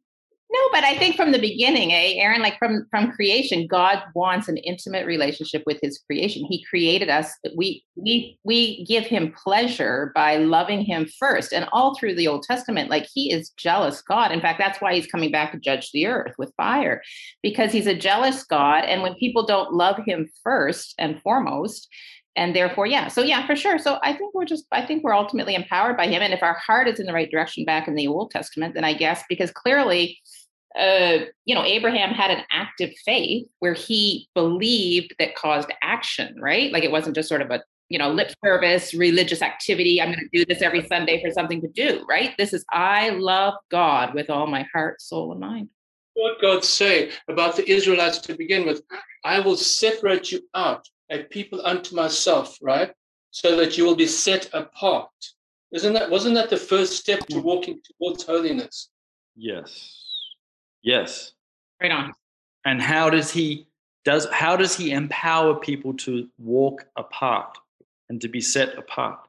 [0.53, 4.49] No, but I think from the beginning, eh, Aaron, like from from creation, God wants
[4.49, 6.45] an intimate relationship with His creation.
[6.45, 7.31] He created us.
[7.57, 12.43] We we we give Him pleasure by loving Him first, and all through the Old
[12.43, 14.33] Testament, like He is jealous God.
[14.33, 17.01] In fact, that's why He's coming back to judge the earth with fire,
[17.45, 18.83] because He's a jealous God.
[18.87, 21.89] And when people don't love Him first and foremost,
[22.37, 25.15] and therefore yeah so yeah for sure so i think we're just i think we're
[25.15, 27.95] ultimately empowered by him and if our heart is in the right direction back in
[27.95, 30.19] the old testament then i guess because clearly
[30.79, 36.73] uh, you know, Abraham had an active faith where he believed that caused action, right?
[36.73, 40.01] Like it wasn't just sort of a, you know, lip service, religious activity.
[40.01, 42.35] I'm going to do this every Sunday for something to do, right?
[42.39, 45.69] This is, I love God with all my heart, soul, and mind.
[46.15, 48.83] What God say about the Israelites to begin with?
[49.25, 52.93] I will separate you out, a people unto myself, right?
[53.31, 55.11] So that you will be set apart.
[55.73, 57.43] Isn't that wasn't that the first step to hmm.
[57.43, 58.89] walking towards holiness?
[59.37, 59.97] Yes.
[60.83, 61.33] Yes.
[61.81, 62.13] Right on.
[62.65, 63.67] And how does he
[64.05, 67.57] does how does he empower people to walk apart
[68.09, 69.21] and to be set apart?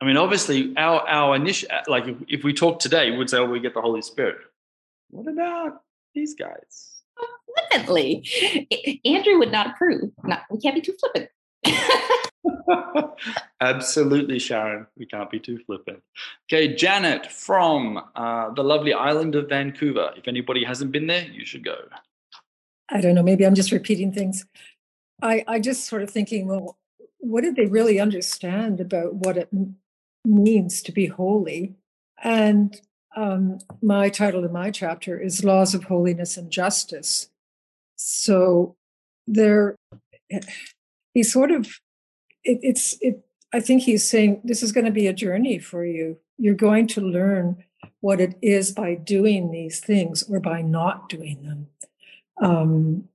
[0.00, 3.38] I mean, obviously, our our initial like if, if we talk today, we would say,
[3.38, 4.36] "Oh, we get the Holy Spirit."
[5.10, 5.80] What about
[6.14, 6.95] these guys?
[7.56, 8.26] Flippantly,
[9.04, 10.10] Andrew would not approve.
[10.24, 11.30] Not, we can't be too flippant.
[13.60, 14.86] Absolutely, Sharon.
[14.96, 16.02] We can't be too flippant.
[16.50, 20.12] Okay, Janet from uh, the lovely island of Vancouver.
[20.16, 21.76] If anybody hasn't been there, you should go.
[22.88, 23.22] I don't know.
[23.22, 24.44] Maybe I'm just repeating things.
[25.22, 26.78] I I just sort of thinking, well,
[27.18, 29.76] what did they really understand about what it m-
[30.24, 31.74] means to be holy?
[32.22, 32.80] And
[33.16, 37.30] um, my title in my chapter is Laws of Holiness and Justice.
[37.96, 38.76] So
[39.26, 39.76] there,
[41.14, 41.66] he sort of,
[42.44, 45.84] it, it's, it, I think he's saying this is going to be a journey for
[45.84, 46.18] you.
[46.38, 47.64] You're going to learn
[48.00, 51.68] what it is by doing these things or by not doing them.
[52.40, 53.08] Um,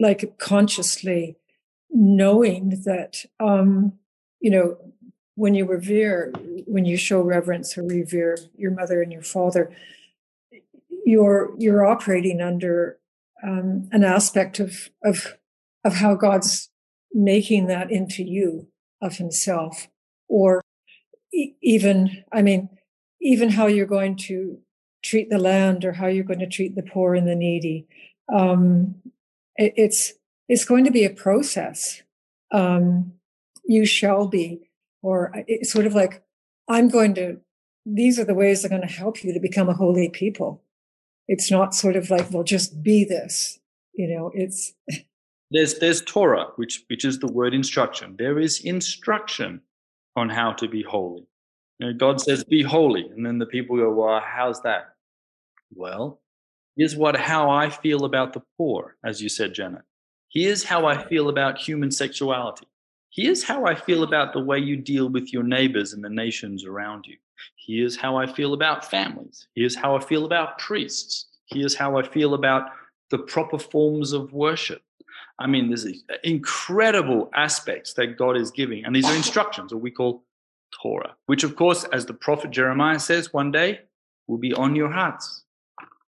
[0.00, 1.36] like consciously
[1.90, 3.92] knowing that, um,
[4.40, 4.76] you know,
[5.36, 6.32] when you revere,
[6.66, 9.70] when you show reverence or revere your mother and your father,
[11.04, 12.98] you're you're operating under
[13.46, 15.36] um, an aspect of of
[15.84, 16.70] of how God's
[17.12, 18.68] making that into you
[19.02, 19.88] of Himself,
[20.28, 20.62] or
[21.32, 22.70] e- even, I mean,
[23.20, 24.58] even how you're going to
[25.02, 27.86] treat the land or how you're going to treat the poor and the needy.
[28.32, 28.96] Um,
[29.56, 30.14] it, it's
[30.48, 32.02] it's going to be a process.
[32.52, 33.12] Um,
[33.64, 34.70] you shall be,
[35.02, 36.22] or it's sort of like
[36.68, 37.38] I'm going to.
[37.86, 40.63] These are the ways that are going to help you to become a holy people.
[41.28, 43.58] It's not sort of like, well, just be this.
[43.94, 44.74] You know, it's
[45.50, 48.16] There's there's Torah, which which is the word instruction.
[48.18, 49.60] There is instruction
[50.16, 51.26] on how to be holy.
[51.78, 54.94] You know, God says, "Be holy," and then the people go, "Well, how's that?"
[55.74, 56.20] Well,
[56.76, 59.82] here's what how I feel about the poor, as you said, Janet.
[60.28, 62.66] Here's how I feel about human sexuality.
[63.10, 66.64] Here's how I feel about the way you deal with your neighbors and the nations
[66.64, 67.16] around you.
[67.56, 69.46] Here's how I feel about families.
[69.54, 71.26] Here's how I feel about priests.
[71.46, 72.70] Here's how I feel about
[73.10, 74.82] the proper forms of worship.
[75.38, 75.86] I mean, there's
[76.22, 80.24] incredible aspects that God is giving, and these are instructions, or we call
[80.82, 83.80] Torah, which, of course, as the prophet Jeremiah says, one day
[84.26, 85.44] will be on your hearts.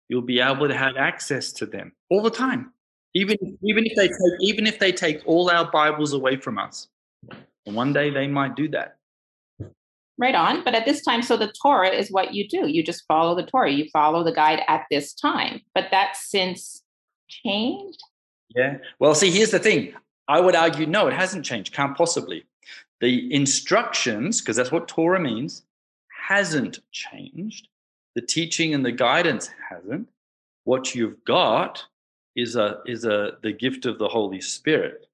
[0.09, 2.73] You'll be able to have access to them all the time,
[3.15, 6.89] even even if they take even if they take all our Bibles away from us.
[7.65, 8.96] One day they might do that.
[10.19, 10.65] Right on.
[10.65, 12.67] But at this time, so the Torah is what you do.
[12.67, 13.71] You just follow the Torah.
[13.71, 15.61] You follow the guide at this time.
[15.75, 16.83] But that's since
[17.29, 18.03] changed.
[18.55, 18.79] Yeah.
[18.99, 19.93] Well, see, here's the thing.
[20.29, 21.75] I would argue no, it hasn't changed.
[21.75, 22.45] Can't possibly.
[23.01, 25.63] The instructions, because that's what Torah means,
[26.29, 27.69] hasn't changed.
[28.15, 30.09] The teaching and the guidance hasn't.
[30.65, 31.85] What you've got
[32.35, 35.07] is a is a the gift of the Holy Spirit.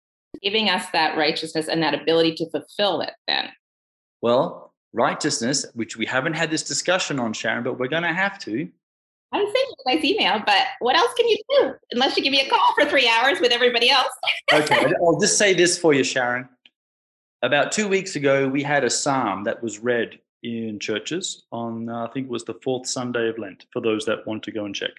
[0.42, 3.48] Giving us that righteousness and that ability to fulfill it then.
[4.22, 8.38] Well, righteousness, which we haven't had this discussion on, Sharon, but we're going to have
[8.40, 8.68] to.
[9.32, 12.32] I sent you a nice email, but what else can you do unless you give
[12.32, 14.12] me a call for three hours with everybody else?
[14.52, 16.48] okay, I'll just say this for you, Sharon.
[17.40, 22.04] About two weeks ago, we had a psalm that was read in churches on, uh,
[22.04, 24.64] I think it was the fourth Sunday of Lent, for those that want to go
[24.66, 24.90] and check.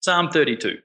[0.00, 0.78] Psalm 32.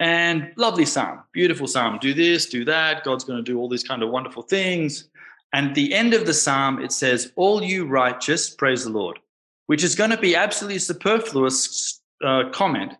[0.00, 1.98] And lovely psalm, beautiful psalm.
[2.00, 3.04] Do this, do that.
[3.04, 5.08] God's going to do all these kind of wonderful things.
[5.52, 9.18] And at the end of the psalm, it says, All you righteous, praise the Lord,
[9.66, 12.94] which is going to be absolutely superfluous uh, comment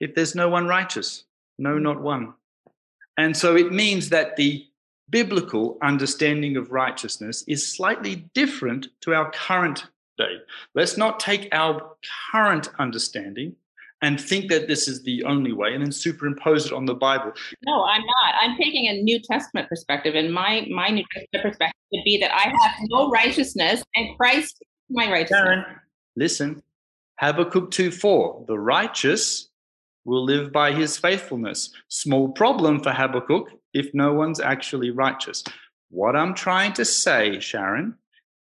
[0.00, 1.24] if there's no one righteous.
[1.58, 2.34] No, not one.
[3.16, 4.66] And so it means that the
[5.08, 9.86] biblical understanding of righteousness is slightly different to our current
[10.18, 10.36] day.
[10.74, 11.96] Let's not take our
[12.32, 13.56] current understanding
[14.06, 17.32] and think that this is the only way and then superimpose it on the Bible.
[17.66, 18.34] No, I'm not.
[18.40, 22.32] I'm taking a New Testament perspective, and my my New Testament perspective would be that
[22.32, 25.40] I have no righteousness, and Christ is my righteousness.
[25.40, 25.64] Sharon,
[26.14, 26.62] listen,
[27.18, 29.48] Habakkuk 2 4, the righteous
[30.04, 31.70] will live by his faithfulness.
[31.88, 35.42] Small problem for Habakkuk if no one's actually righteous.
[35.90, 37.96] What I'm trying to say, Sharon,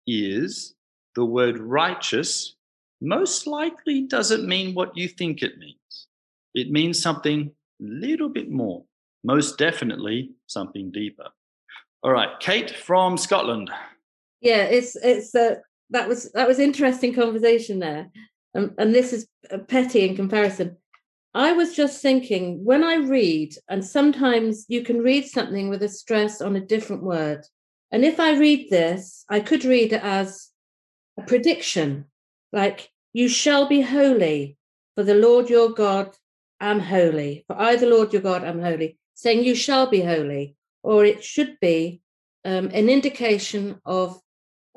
[0.05, 0.76] is
[1.16, 2.57] the word righteous
[3.02, 6.08] most likely doesn't mean what you think it means.
[6.54, 8.84] It means something a little bit more,
[9.24, 11.28] most definitely something deeper.
[12.04, 13.70] All right, Kate from Scotland.
[14.41, 15.56] Yeah, it's it's uh,
[15.89, 18.10] that was that was interesting conversation there,
[18.56, 19.28] um, and this is
[19.68, 20.78] petty in comparison.
[21.34, 25.89] I was just thinking when I read, and sometimes you can read something with a
[25.89, 27.45] stress on a different word,
[27.91, 30.50] and if I read this, I could read it as
[31.20, 32.06] a prediction,
[32.52, 34.58] like you shall be holy,
[34.95, 36.16] for the Lord your God
[36.60, 37.43] am holy.
[37.48, 38.98] For I, the Lord your God, am holy.
[39.14, 42.02] saying, You shall be holy, or it should be
[42.45, 44.20] um, an indication of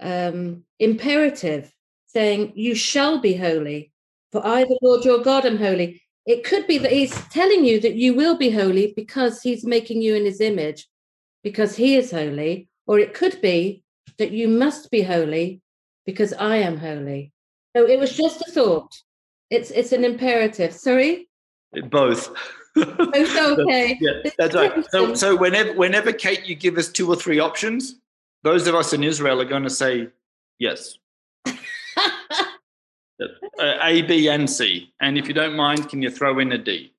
[0.00, 1.72] um, imperative,
[2.06, 3.92] saying, You shall be holy,
[4.32, 6.02] for I, the Lord your God, am holy.
[6.26, 10.02] It could be that he's telling you that you will be holy because he's making
[10.02, 10.86] you in his image,
[11.42, 13.82] because he is holy, or it could be
[14.18, 15.62] that you must be holy
[16.04, 17.32] because I am holy.
[17.76, 18.94] So it was just a thought.
[19.50, 20.72] It's it's an imperative.
[20.72, 21.28] Sorry?
[21.88, 22.30] Both.
[22.74, 23.98] Both okay.
[24.00, 24.84] yeah, that's right.
[24.90, 27.96] So, so whenever whenever Kate, you give us two or three options,
[28.42, 30.08] those of us in Israel are going to say
[30.58, 30.98] yes.
[33.58, 34.90] Uh, a, B, and C.
[35.00, 36.94] And if you don't mind, can you throw in a D?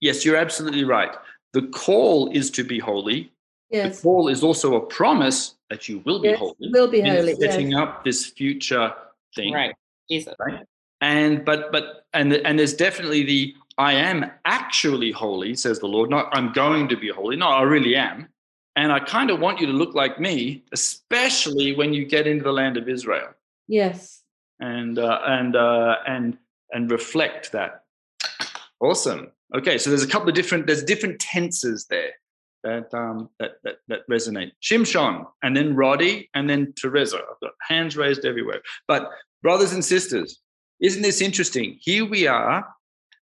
[0.00, 1.14] Yes, you're absolutely right.
[1.52, 3.30] The call is to be holy.
[3.70, 3.98] Yes.
[3.98, 6.54] The call is also a promise that you will be Yes, holy.
[6.60, 7.80] will be holy, Setting yes.
[7.80, 8.94] up this future
[9.34, 9.52] thing.
[9.52, 9.74] Right.
[10.10, 10.34] Jesus.
[10.38, 10.64] Right.
[11.00, 16.10] And but but and and there's definitely the I am actually holy, says the Lord.
[16.10, 17.36] Not I'm going to be holy.
[17.36, 18.28] No, I really am.
[18.74, 22.44] And I kind of want you to look like me, especially when you get into
[22.44, 23.28] the land of Israel
[23.66, 24.22] Yes.
[24.60, 26.38] and uh, and uh, and
[26.72, 27.82] and reflect that.
[28.80, 29.32] Awesome.
[29.56, 32.12] Okay, so there's a couple of different there's different tenses there
[32.64, 34.52] that um, that, that that resonate.
[34.62, 37.16] Shimshon, and then Roddy, and then Teresa.
[37.18, 38.60] I've got hands raised everywhere.
[38.86, 39.10] But
[39.42, 40.40] brothers and sisters,
[40.80, 41.78] isn't this interesting?
[41.80, 42.66] Here we are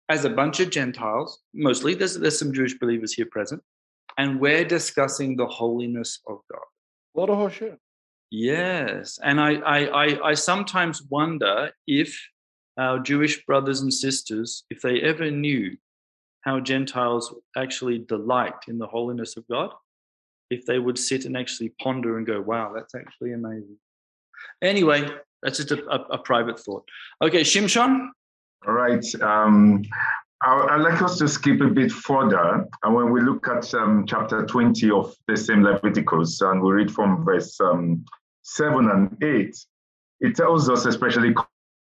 [0.09, 1.95] as a bunch of Gentiles, mostly.
[1.95, 3.63] There's there's some Jewish believers here present,
[4.19, 6.65] and we're discussing the holiness of God.
[7.13, 7.79] What a Hashem.
[8.31, 12.19] Yes, and I, I, I, I sometimes wonder if
[12.77, 15.77] our Jewish brothers and sisters, if they ever knew
[16.43, 19.71] how Gentiles actually delight in the holiness of God,
[20.51, 23.79] if they would sit and actually ponder and go, "Wow, that's actually amazing."
[24.61, 25.09] Anyway,
[25.43, 26.85] that's just a, a, a private thought.
[27.23, 28.09] Okay, Shimshon.
[28.67, 29.05] All right.
[29.23, 29.83] Um,
[30.43, 32.67] I- I'd like us to skip a bit further.
[32.85, 36.91] And when we look at um, chapter 20 of the same Leviticus, and we read
[36.91, 38.05] from verse um,
[38.43, 39.57] 7 and 8,
[40.21, 41.35] it tells us, especially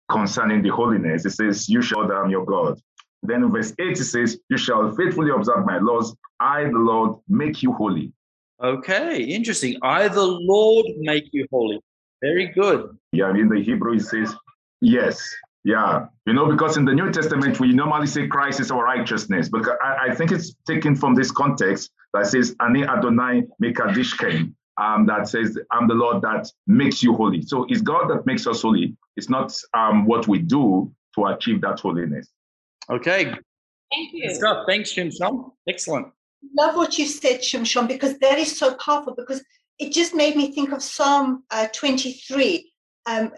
[0.10, 2.80] concerning the holiness, it says, You shall I am your God.
[3.24, 6.16] Then verse 8, it says, You shall faithfully observe my laws.
[6.40, 8.14] I, the Lord, make you holy.
[8.64, 9.78] Okay, interesting.
[9.84, 11.80] I, the Lord, make you holy.
[12.22, 12.98] Very good.
[13.12, 14.36] Yeah, in the Hebrew, it says,
[14.82, 15.36] Yes.
[15.64, 16.06] Yeah.
[16.26, 19.50] You know, because in the New Testament, we normally say Christ is our righteousness.
[19.50, 25.06] But I, I think it's taken from this context that says, Ani Adonai Mekadishkem, um,
[25.08, 27.42] that says, I'm the Lord that makes you holy.
[27.42, 28.96] So it's God that makes us holy.
[29.18, 32.30] It's not um, what we do to achieve that holiness.
[32.90, 33.26] Okay.
[33.26, 34.66] Thank Good stuff.
[34.68, 35.52] Thanks, Shimshon.
[35.68, 36.08] Excellent.
[36.58, 39.14] love what you said, Shimshon, because that is so powerful.
[39.16, 39.44] Because
[39.80, 42.72] it just made me think of Psalm uh, 23.
[43.06, 43.32] Um,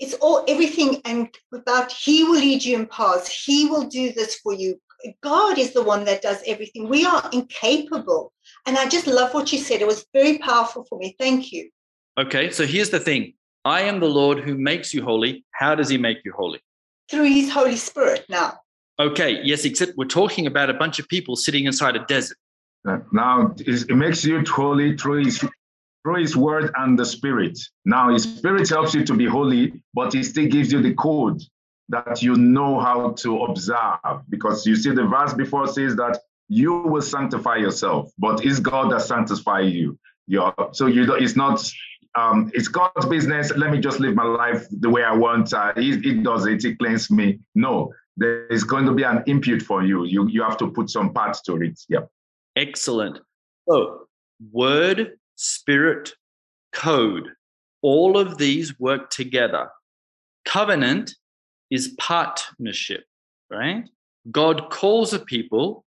[0.00, 3.28] it's all everything and about He will lead you in paths.
[3.28, 4.80] He will do this for you.
[5.22, 6.88] God is the one that does everything.
[6.88, 8.32] We are incapable.
[8.66, 9.80] And I just love what you said.
[9.80, 11.16] It was very powerful for me.
[11.18, 11.70] Thank you.
[12.18, 15.44] Okay, so here's the thing I am the Lord who makes you holy.
[15.52, 16.60] How does he make you holy?
[17.10, 18.58] Through His Holy Spirit now.
[18.98, 22.36] Okay, yes, except we're talking about a bunch of people sitting inside a desert.
[23.12, 25.44] Now it makes you holy through his
[26.02, 27.58] through his word and the spirit.
[27.84, 31.40] Now his spirit helps you to be holy, but he still gives you the code
[31.90, 34.22] that you know how to observe.
[34.28, 38.90] Because you see the verse before says that you will sanctify yourself, but it's God
[38.92, 39.98] that sanctifies you.
[40.26, 41.60] You're, so you don't, it's not
[42.16, 43.52] um, it's God's business.
[43.56, 45.52] Let me just live my life the way I want.
[45.52, 46.62] Uh, he, he does it.
[46.62, 47.38] He cleans me.
[47.54, 50.04] No, there is going to be an impute for you.
[50.04, 51.80] You you have to put some parts to it.
[51.88, 52.00] Yeah.
[52.56, 53.20] Excellent.
[53.68, 54.08] So,
[54.52, 56.12] word, spirit,
[56.72, 57.28] code,
[57.80, 59.68] all of these work together.
[60.44, 61.14] Covenant
[61.70, 63.04] is partnership,
[63.50, 63.88] right?
[64.30, 65.84] God calls a people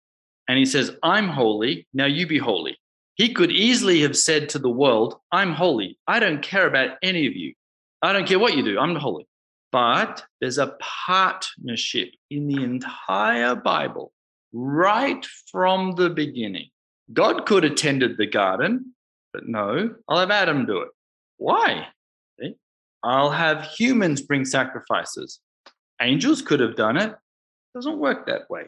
[0.48, 2.76] and he says, I'm holy, now you be holy.
[3.14, 5.96] He could easily have said to the world, I'm holy.
[6.08, 7.54] I don't care about any of you.
[8.02, 8.78] I don't care what you do.
[8.78, 9.28] I'm holy.
[9.70, 14.12] But there's a partnership in the entire Bible,
[14.52, 16.68] right from the beginning.
[17.12, 18.95] God could have tended the garden,
[19.36, 20.88] but no, I'll have Adam do it.
[21.36, 21.88] Why?
[23.04, 25.40] I'll have humans bring sacrifices.
[26.00, 27.14] Angels could have done it.
[27.74, 28.64] doesn't work that way.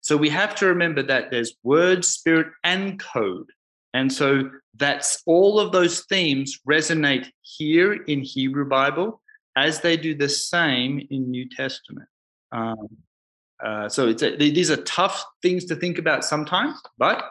[0.00, 3.50] So we have to remember that there's word, spirit, and code.
[3.92, 9.20] And so that's all of those themes resonate here in Hebrew Bible
[9.54, 12.08] as they do the same in New Testament.
[12.52, 12.88] Um,
[13.62, 17.22] uh, so it's a, these are tough things to think about sometimes, but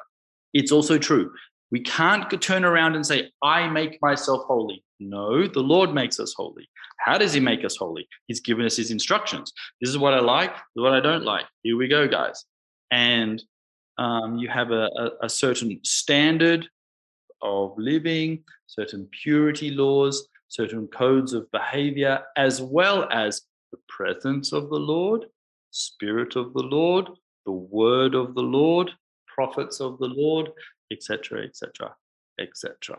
[0.53, 1.31] it's also true.
[1.71, 4.83] We can't turn around and say, I make myself holy.
[4.99, 6.67] No, the Lord makes us holy.
[6.99, 8.07] How does He make us holy?
[8.27, 9.51] He's given us His instructions.
[9.81, 11.45] This is what I like, what I don't like.
[11.63, 12.45] Here we go, guys.
[12.91, 13.41] And
[13.97, 16.67] Um, you have a, a, a certain standard
[17.41, 20.15] of living, certain purity laws,
[20.49, 23.31] certain codes of behavior, as well as
[23.71, 25.21] the presence of the Lord,
[25.71, 27.05] Spirit of the Lord,
[27.45, 28.91] the Word of the Lord,
[29.35, 30.51] prophets of the Lord,
[30.91, 31.95] etc., etc.,
[32.39, 32.97] etc.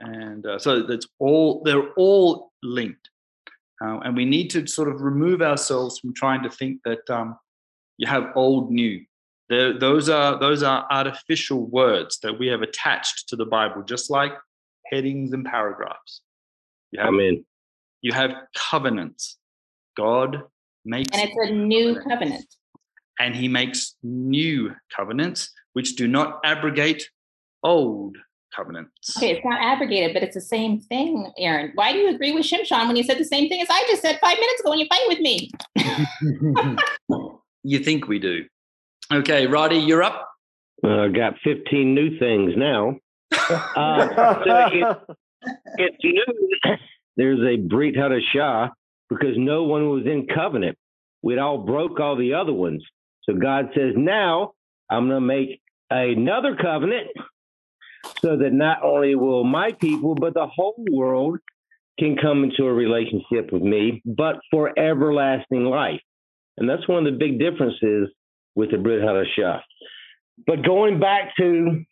[0.00, 3.10] And uh, so that's all, they're all linked.
[3.82, 7.36] Uh, and we need to sort of remove ourselves from trying to think that um,
[7.98, 9.00] you have old, new.
[9.48, 14.10] They're, those are those are artificial words that we have attached to the Bible, just
[14.10, 14.32] like
[14.90, 16.22] headings and paragraphs.
[16.92, 17.44] You have, Amen.
[18.00, 19.36] You have covenants.
[19.96, 20.42] God
[20.84, 22.46] makes And it's a new covenant.
[23.18, 27.10] and he makes new covenants which do not abrogate
[27.64, 28.16] old
[28.54, 29.16] covenants.
[29.16, 31.72] Okay, it's not abrogated, but it's the same thing, Aaron.
[31.74, 34.02] Why do you agree with Shimshon when you said the same thing as I just
[34.02, 35.50] said five minutes ago when you fight with me?
[37.62, 38.44] you think we do.
[39.12, 40.28] Okay, Roddy, you're up.
[40.84, 42.96] I uh, got 15 new things now.
[43.76, 44.08] Uh,
[44.44, 44.96] so it,
[45.76, 46.76] it's new.
[47.16, 48.70] There's a Brit Hadashah
[49.10, 50.78] because no one was in covenant.
[51.22, 52.82] We'd all broke all the other ones.
[53.24, 54.52] So God says, now
[54.90, 55.60] I'm going to make
[55.90, 57.08] another covenant
[58.20, 61.38] so that not only will my people, but the whole world
[61.98, 66.00] can come into a relationship with me, but for everlasting life.
[66.56, 68.08] And that's one of the big differences
[68.54, 69.60] with the Brit Hadashah.
[70.46, 71.84] But going back to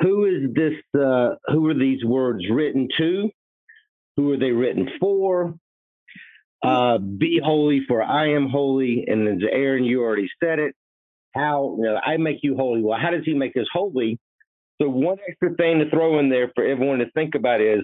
[0.00, 3.30] who is this, uh, who are these words written to?
[4.16, 5.54] Who are they written for?
[6.62, 9.04] Uh, be holy, for I am holy.
[9.06, 10.74] And Aaron, you already said it.
[11.34, 12.82] How you know, I make you holy.
[12.82, 14.18] Well, how does he make us holy?
[14.80, 17.80] So one extra thing to throw in there for everyone to think about is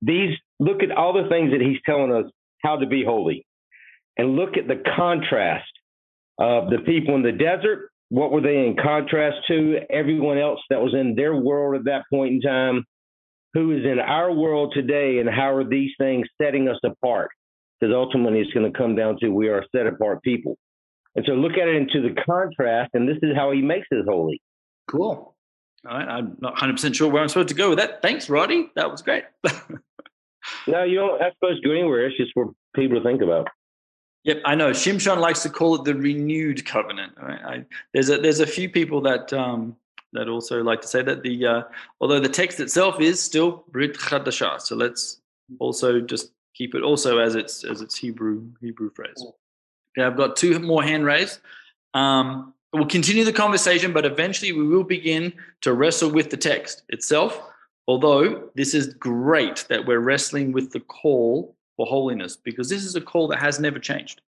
[0.00, 0.36] these.
[0.60, 2.30] Look at all the things that he's telling us
[2.62, 3.46] how to be holy,
[4.16, 5.70] and look at the contrast
[6.38, 7.90] of the people in the desert.
[8.10, 9.80] What were they in contrast to?
[9.90, 12.84] Everyone else that was in their world at that point in time.
[13.54, 17.30] Who is in our world today, and how are these things setting us apart?
[17.80, 20.56] Because ultimately, it's going to come down to we are set apart people.
[21.14, 24.04] And so look at it into the contrast, and this is how he makes us
[24.06, 24.40] holy.
[24.90, 25.34] Cool.
[25.86, 28.02] All right, I'm not 100% sure where I'm supposed to go with that.
[28.02, 28.70] Thanks, Roddy.
[28.74, 29.24] That was great.
[30.66, 32.06] no, you don't have supposed to go anywhere.
[32.06, 33.48] It's just for people to think about.
[34.24, 34.70] Yep, I know.
[34.70, 37.12] Shimshon likes to call it the renewed covenant.
[37.20, 37.40] Right?
[37.44, 37.64] I,
[37.94, 39.76] there's a there's a few people that um,
[40.12, 41.62] that also like to say that the uh,
[42.00, 44.60] although the text itself is still Brit Chadashah.
[44.60, 45.20] So let's
[45.60, 49.24] also just keep it also as its as its Hebrew Hebrew phrase.
[49.96, 51.40] Okay, I've got two more hand raised.
[51.94, 56.82] Um, we'll continue the conversation, but eventually we will begin to wrestle with the text
[56.88, 57.40] itself.
[57.86, 62.96] Although this is great that we're wrestling with the call for holiness, because this is
[62.96, 64.20] a call that has never changed.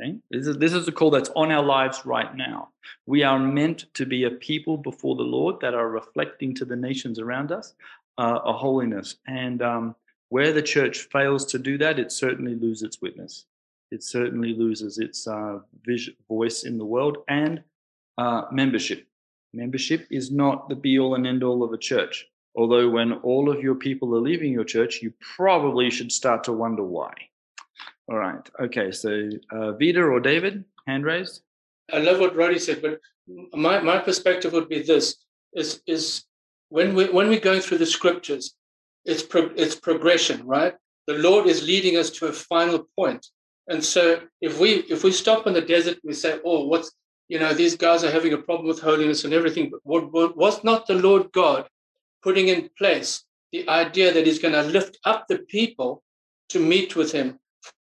[0.00, 0.16] Okay?
[0.30, 2.70] This is this is a call that's on our lives right now.
[3.06, 6.76] We are meant to be a people before the Lord that are reflecting to the
[6.76, 7.74] nations around us
[8.18, 9.94] uh, a holiness, and um,
[10.30, 13.44] where the church fails to do that, it certainly loses its witness
[13.90, 15.58] it certainly loses its uh,
[16.28, 17.62] voice in the world and
[18.18, 19.06] uh, membership.
[19.52, 22.26] Membership is not the be all and end all of a church.
[22.56, 26.52] Although, when all of your people are leaving your church, you probably should start to
[26.52, 27.12] wonder why.
[28.08, 28.48] All right.
[28.58, 28.90] Okay.
[28.90, 31.42] So, uh, Vida or David, hand raised.
[31.92, 33.00] I love what Roddy said, but
[33.54, 35.16] my, my perspective would be this:
[35.52, 36.24] is is
[36.68, 38.54] when we when we're going through the scriptures,
[39.04, 40.74] it's pro, it's progression, right?
[41.06, 43.26] The Lord is leading us to a final point,
[43.68, 46.92] and so if we if we stop in the desert, we say, "Oh, what's
[47.28, 50.36] you know these guys are having a problem with holiness and everything." But what, what,
[50.36, 51.68] was not the Lord God
[52.22, 56.02] putting in place the idea that He's going to lift up the people
[56.48, 57.38] to meet with Him?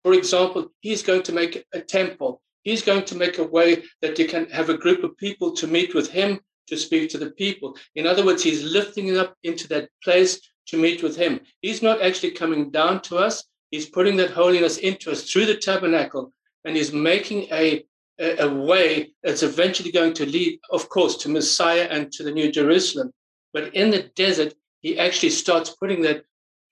[0.03, 2.41] For example, He's going to make a temple.
[2.63, 5.67] He's going to make a way that you can have a group of people to
[5.67, 7.77] meet with Him to speak to the people.
[7.95, 11.39] In other words, He's lifting it up into that place to meet with Him.
[11.61, 15.55] He's not actually coming down to us He's putting that holiness into us through the
[15.55, 16.33] tabernacle,
[16.65, 17.85] and he's making a,
[18.19, 22.31] a, a, way that's eventually going to lead, of course, to Messiah and to the
[22.31, 23.11] New Jerusalem.
[23.53, 26.23] But in the desert, he actually starts putting that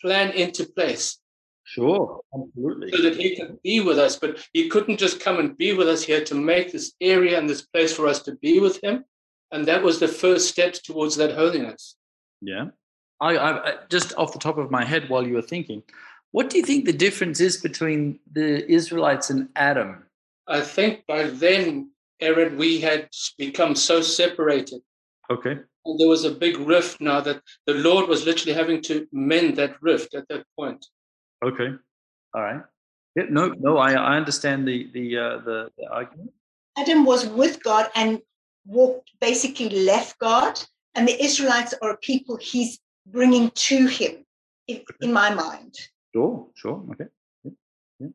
[0.01, 1.17] plan into place.
[1.63, 2.91] Sure, absolutely.
[2.91, 5.87] So that he can be with us, but he couldn't just come and be with
[5.87, 9.05] us here to make this area and this place for us to be with him.
[9.51, 11.95] And that was the first step towards that holiness.
[12.41, 12.69] Yeah.
[13.21, 15.83] I, I just off the top of my head while you were thinking,
[16.31, 20.03] what do you think the difference is between the Israelites and Adam?
[20.47, 24.81] I think by then, Aaron, we had become so separated.
[25.31, 25.57] Okay.
[25.85, 29.55] And there was a big rift now that the Lord was literally having to mend
[29.57, 30.85] that rift at that point.
[31.43, 31.69] Okay.
[32.33, 32.61] All right.
[33.15, 36.31] Yeah, no, no, I, I understand the the uh, the, the argument.
[36.77, 38.19] Adam was with God, and
[38.65, 40.61] walked basically left God,
[40.95, 44.25] and the Israelites are a people he's bringing to him,
[44.67, 45.75] in, in my mind.
[46.13, 47.05] Sure, sure, okay.
[47.43, 47.51] Yeah,
[47.99, 48.07] yeah.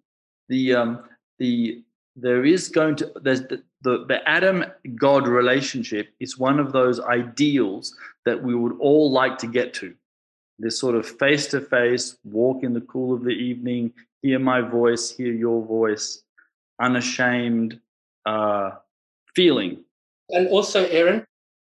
[0.48, 1.04] The um,
[1.38, 1.82] the
[2.16, 4.64] there is going to there's the, the the Adam
[4.96, 9.94] God relationship is one of those ideals that we would all like to get to.
[10.58, 13.92] This sort of face to face, walk in the cool of the evening,
[14.22, 16.22] hear my voice, hear your voice,
[16.80, 17.80] unashamed
[18.24, 18.70] uh,
[19.34, 19.84] feeling.
[20.30, 21.26] And also, Aaron,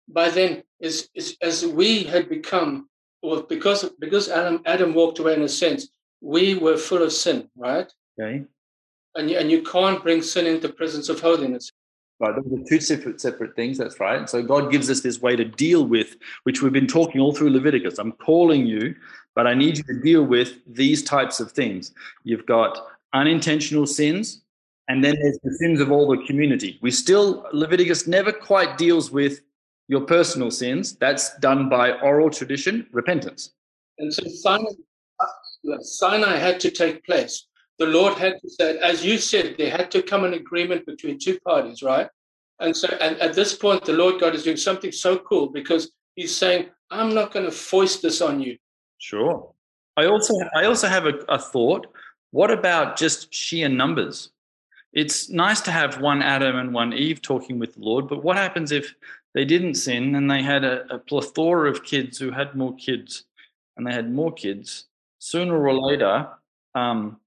[0.07, 2.87] by then, is, is as we had become,
[3.21, 5.89] well, because because Adam Adam walked away in a sense,
[6.25, 7.91] we were full of sin, right?
[8.19, 8.43] Okay.
[9.15, 11.71] And you, and you can't bring sin into the presence of holiness.
[12.19, 13.77] Right, those are two separate separate things.
[13.77, 14.27] That's right.
[14.29, 17.51] So God gives us this way to deal with, which we've been talking all through
[17.51, 17.99] Leviticus.
[17.99, 18.95] I'm calling you,
[19.35, 21.93] but I need you to deal with these types of things.
[22.23, 24.41] You've got unintentional sins,
[24.87, 26.79] and then there's the sins of all the community.
[26.81, 29.41] We still Leviticus never quite deals with
[29.89, 30.95] your personal sins.
[30.95, 33.51] That's done by oral tradition, repentance.
[33.99, 34.71] And so Sinai,
[35.81, 37.47] Sinai had to take place
[37.77, 41.19] the Lord had to say, as you said, there had to come an agreement between
[41.19, 42.07] two parties, right?
[42.59, 45.91] And so, and at this point, the Lord God is doing something so cool because
[46.15, 48.57] He's saying, "I'm not going to foist this on you."
[48.99, 49.51] Sure.
[49.97, 51.87] I also, I also have a, a thought.
[52.31, 54.31] What about just sheer numbers?
[54.93, 58.37] It's nice to have one Adam and one Eve talking with the Lord, but what
[58.37, 58.95] happens if
[59.33, 63.25] they didn't sin and they had a, a plethora of kids who had more kids,
[63.75, 64.85] and they had more kids?
[65.25, 66.27] Sooner or later,
[66.75, 67.19] um,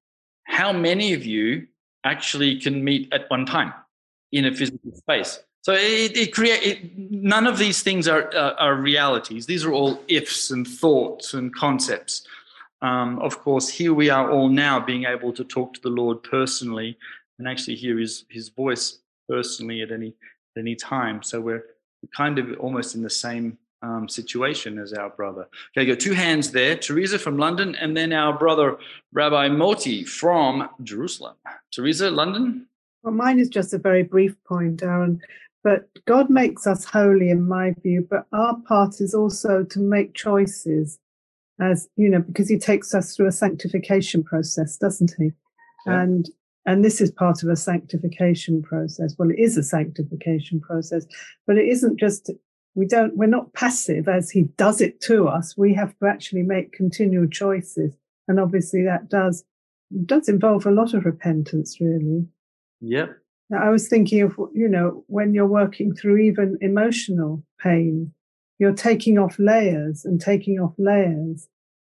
[0.45, 1.67] how many of you
[2.05, 3.75] actually can meet at one time
[4.31, 5.41] in a physical space?
[5.63, 9.47] So it, it create none of these things are, uh, are realities.
[9.47, 12.25] These are all ifs and thoughts and concepts.
[12.83, 16.23] Um, of course, here we are all now being able to talk to the Lord
[16.23, 16.97] personally
[17.41, 20.15] and actually hear His His voice personally at any
[20.57, 21.25] at any time.
[21.25, 21.65] So we're
[22.17, 25.49] kind of almost in the same um, situation as our brother.
[25.76, 26.76] Okay, got two hands there.
[26.76, 28.79] Teresa from London, and then our brother
[29.12, 31.37] Rabbi Moti from Jerusalem.
[31.72, 32.66] Teresa, London.
[33.03, 35.20] Well, mine is just a very brief point, Aaron.
[35.64, 38.07] But God makes us holy, in my view.
[38.09, 40.99] But our part is also to make choices,
[41.61, 45.33] as you know, because He takes us through a sanctification process, doesn't He?
[45.87, 46.29] And
[46.66, 49.14] and this is part of a sanctification process.
[49.18, 51.07] Well, it is a sanctification process,
[51.47, 52.31] but it isn't just
[52.79, 55.57] we don't we're not passive as he does it to us.
[55.57, 57.93] We have to actually make continual choices.
[58.29, 59.45] And obviously that does
[60.07, 62.26] does involve a lot of repentance really.
[62.81, 63.18] Yep.
[63.51, 68.12] Now, i was thinking of you know when you're working through even emotional pain
[68.61, 71.49] you're taking off layers and taking off layers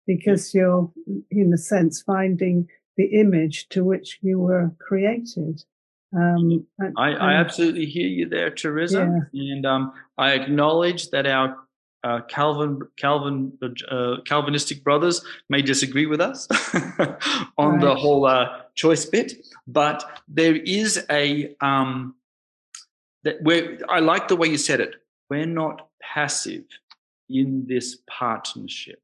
[0.06, 0.90] because you're
[1.30, 2.66] in a sense finding
[2.96, 5.62] the image to which you were created
[6.14, 6.66] um,
[6.98, 9.54] I, I, absolutely hear you there, Teresa, yeah.
[9.54, 11.56] and um, I acknowledge that our
[12.04, 13.56] uh, Calvin, Calvin,
[13.90, 16.48] uh, Calvinistic brothers may disagree with us
[17.56, 17.80] on right.
[17.80, 19.32] the whole uh, choice bit,
[19.66, 22.14] but there is a um,
[23.22, 24.96] that where I like the way you said it.
[25.30, 26.64] We're not passive
[27.30, 29.00] in this partnership.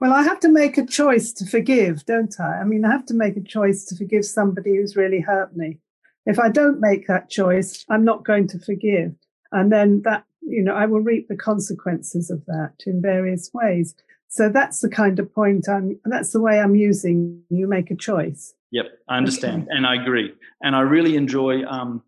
[0.00, 2.60] Well, I have to make a choice to forgive, don't I?
[2.60, 5.78] I mean, I have to make a choice to forgive somebody who's really hurt me.
[6.26, 9.14] If I don't make that choice, I'm not going to forgive.
[9.52, 13.94] And then that, you know, I will reap the consequences of that in various ways.
[14.28, 17.96] So that's the kind of point I'm, that's the way I'm using you make a
[17.96, 18.54] choice.
[18.70, 19.64] Yep, I understand.
[19.64, 19.76] Okay.
[19.76, 20.32] And I agree.
[20.62, 22.02] And I really enjoy um,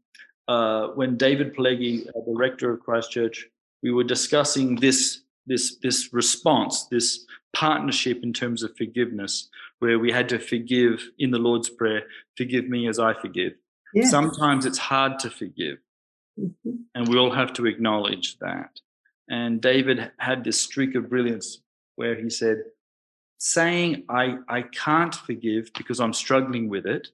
[0.46, 3.48] uh, when David Pileggi, uh, the rector of Christ Church,
[3.82, 9.48] we were discussing this, this, this response, this partnership in terms of forgiveness,
[9.80, 12.02] where we had to forgive in the Lord's Prayer,
[12.36, 13.54] forgive me as I forgive.
[13.94, 14.10] Yes.
[14.10, 15.78] Sometimes it's hard to forgive.
[16.38, 16.70] Mm-hmm.
[16.94, 18.80] And we all have to acknowledge that.
[19.28, 21.58] And David had this streak of brilliance
[21.96, 22.62] where he said,
[23.38, 27.08] saying I, I can't forgive because I'm struggling with it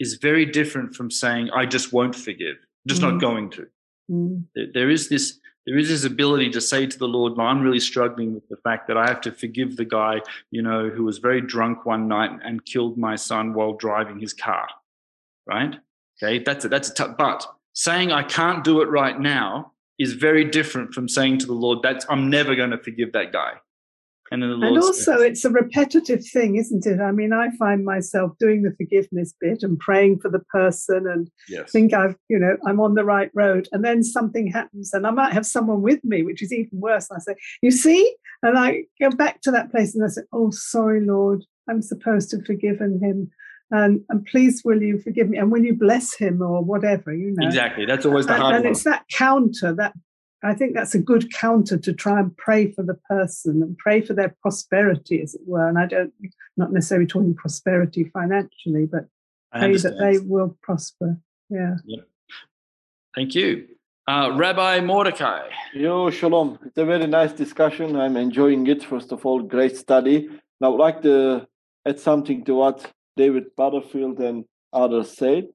[0.00, 2.56] is very different from saying I just won't forgive.
[2.56, 3.12] I'm just mm.
[3.12, 3.66] not going to.
[4.10, 4.44] Mm.
[4.72, 8.34] There is this there is this ability to say to the Lord, I'm really struggling
[8.34, 10.20] with the fact that I have to forgive the guy,
[10.50, 14.34] you know, who was very drunk one night and killed my son while driving his
[14.34, 14.68] car.
[15.46, 15.76] Right?
[16.22, 17.16] Okay, that's a, that's a tough.
[17.16, 21.54] But saying I can't do it right now is very different from saying to the
[21.54, 23.54] Lord, "That's I'm never going to forgive that guy."
[24.30, 26.98] And, and also, says, it's a repetitive thing, isn't it?
[26.98, 31.30] I mean, I find myself doing the forgiveness bit and praying for the person and
[31.48, 31.70] yes.
[31.70, 33.68] think I've, you know, I'm on the right road.
[33.70, 37.08] And then something happens, and I might have someone with me, which is even worse.
[37.10, 38.14] And I say, You see?
[38.42, 42.30] And I go back to that place and I say, Oh, sorry, Lord, I'm supposed
[42.30, 43.30] to have forgiven him
[43.70, 47.34] and and please will you forgive me and will you bless him or whatever you
[47.36, 49.94] know exactly that's always the hard and, and it's that counter that
[50.44, 54.02] I think that's a good counter to try and pray for the person and pray
[54.02, 55.66] for their prosperity, as it were.
[55.66, 56.12] And I don't,
[56.58, 59.06] not necessarily talking prosperity financially, but
[59.52, 61.16] pray that they will prosper.
[61.48, 61.76] Yeah.
[61.86, 62.06] Yep.
[63.14, 63.68] Thank you.
[64.06, 65.48] Uh, Rabbi Mordecai.
[65.72, 66.58] Yo, shalom.
[66.66, 67.96] It's a very nice discussion.
[67.96, 68.84] I'm enjoying it.
[68.84, 70.28] First of all, great study.
[70.60, 71.48] Now, I would like to
[71.86, 75.48] add something to what David Butterfield and others said.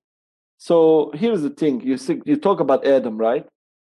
[0.57, 3.45] So here's the thing: you see, you talk about Adam, right?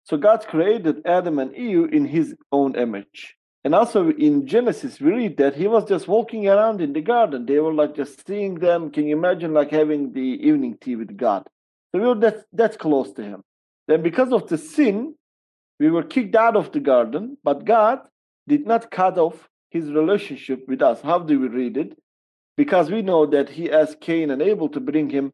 [0.04, 3.36] So God created Adam and Eve in His own image.
[3.62, 7.44] And also in Genesis, we read that he was just walking around in the garden.
[7.44, 8.90] They were like just seeing them.
[8.90, 11.46] Can you imagine like having the evening tea with God?
[11.92, 13.42] So we were that, that's close to him.
[13.86, 15.14] Then because of the sin,
[15.78, 18.00] we were kicked out of the garden, but God
[18.48, 21.00] did not cut off his relationship with us.
[21.02, 21.98] How do we read it?
[22.62, 25.32] Because we know that he asked Cain and Abel to bring him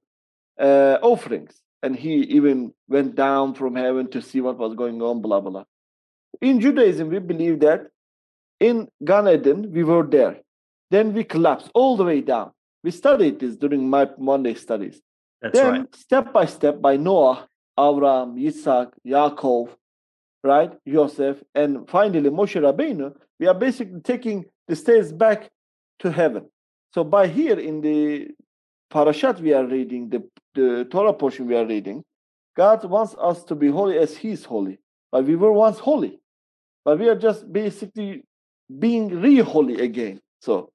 [0.61, 1.55] uh, offerings.
[1.83, 5.51] And he even went down from heaven to see what was going on, blah, blah,
[5.51, 5.65] blah.
[6.41, 7.89] In Judaism, we believe that
[8.61, 10.37] in Gan Eden, we were there.
[10.93, 12.53] Then we collapsed all the way down.
[12.85, 15.03] We studied this during my Monday studies.
[15.43, 15.97] That's then, right.
[15.97, 19.71] step by step, by Noah, Abraham, Isaac, Yaakov,
[20.45, 25.51] right, Joseph, and finally Moshe Rabbeinu, we are basically taking the stairs back
[25.99, 26.47] to heaven.
[26.97, 28.29] So by here in the
[28.91, 32.03] parashat we are reading, the, the Torah portion we are reading,
[32.57, 34.79] God wants us to be holy as He is holy.
[35.13, 36.19] But we were once holy.
[36.87, 38.23] But we are just basically
[38.79, 40.23] being re-holy again.
[40.41, 40.71] So,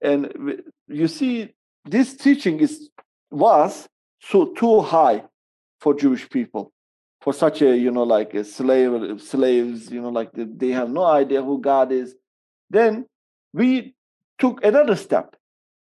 [0.00, 1.54] and you see,
[1.84, 2.90] this teaching is
[3.30, 3.88] was
[4.20, 5.22] so too high
[5.78, 6.72] for Jewish people,
[7.20, 11.04] for such a you know like a slave slaves, you know like they have no
[11.04, 12.16] idea who God is.
[12.68, 13.06] Then
[13.52, 13.94] we
[14.40, 15.36] took another step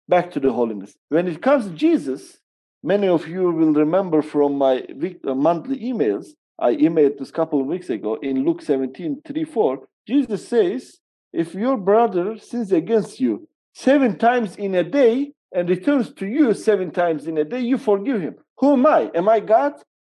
[0.09, 0.97] back to the holiness.
[1.09, 2.39] When it comes to Jesus,
[2.83, 6.29] many of you will remember from my week, uh, monthly emails.
[6.57, 9.87] I emailed this couple of weeks ago in Luke 17, 3, 4.
[10.07, 10.97] Jesus says,
[11.31, 16.53] if your brother sins against you seven times in a day and returns to you
[16.55, 18.35] seven times in a day, you forgive him.
[18.57, 19.11] Who am I?
[19.13, 19.73] Am I God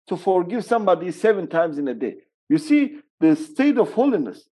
[0.07, 2.15] to forgive somebody seven times in a day?
[2.49, 4.47] You see, the state of holiness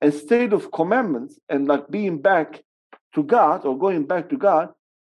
[0.00, 2.62] and state of commandments and like being back
[3.14, 4.70] to God or going back to God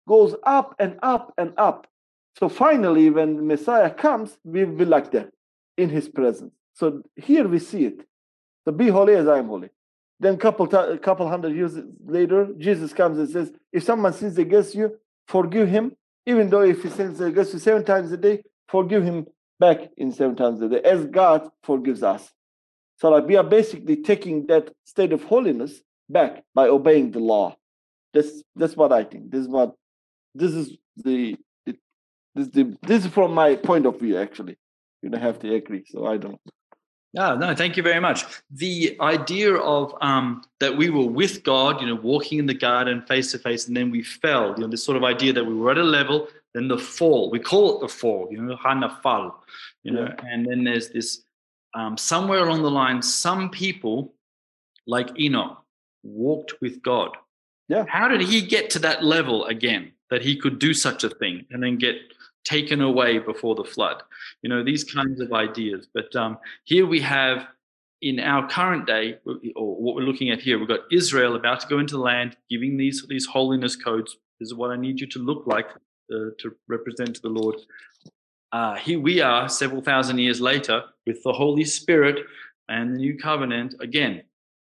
[0.08, 1.86] goes up and up and up.
[2.38, 5.30] So finally, when Messiah comes, we'll be like that
[5.76, 6.52] in his presence.
[6.74, 8.06] So here we see it.
[8.64, 9.70] So be holy as I am holy.
[10.18, 14.74] Then couple a couple hundred years later, Jesus comes and says, if someone sins against
[14.74, 14.98] you,
[15.28, 15.96] forgive him.
[16.26, 19.26] Even though if he sins against you seven times a day, forgive him
[19.58, 22.30] back in seven times a day, as God forgives us.
[22.98, 27.56] So like we are basically taking that state of holiness back by obeying the law.
[28.12, 29.30] That's that's what I think.
[29.30, 29.74] This is what
[30.34, 31.36] this is the,
[31.66, 31.76] the
[32.34, 34.56] this the this is from my point of view actually.
[35.02, 36.38] You don't have to agree, so I don't.
[37.12, 38.24] No, no, thank you very much.
[38.52, 43.02] The idea of um, that we were with God, you know, walking in the garden
[43.02, 44.54] face to face, and then we fell.
[44.56, 47.30] You know, this sort of idea that we were at a level, then the fall.
[47.30, 48.28] We call it the fall.
[48.30, 49.34] You know, hanafal.
[49.82, 50.30] You know, Yeah.
[50.30, 51.24] and then there's this
[51.74, 54.14] um, somewhere along the line, some people,
[54.86, 55.62] like Enoch,
[56.04, 57.16] walked with God.
[57.70, 57.84] Yeah.
[57.88, 59.92] How did he get to that level again?
[60.10, 61.94] That he could do such a thing and then get
[62.44, 64.02] taken away before the flood.
[64.42, 65.86] You know, these kinds of ideas.
[65.94, 67.46] But um, here we have
[68.02, 69.18] in our current day,
[69.54, 72.36] or what we're looking at here, we've got Israel about to go into the land,
[72.48, 74.16] giving these these holiness codes.
[74.40, 75.68] This is what I need you to look like
[76.12, 77.56] uh, to represent to the Lord.
[78.50, 82.26] Uh, here we are, several thousand years later, with the Holy Spirit
[82.68, 84.22] and the New Covenant again,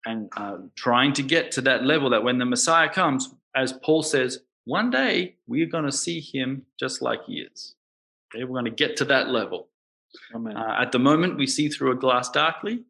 [0.05, 4.03] and uh, trying to get to that level that when the Messiah comes, as Paul
[4.03, 7.74] says, one day we're going to see him just like he is.
[8.34, 9.68] Okay, we're going to get to that level.
[10.34, 10.57] Amen.
[10.57, 12.82] Uh, at the moment, we see through a glass darkly,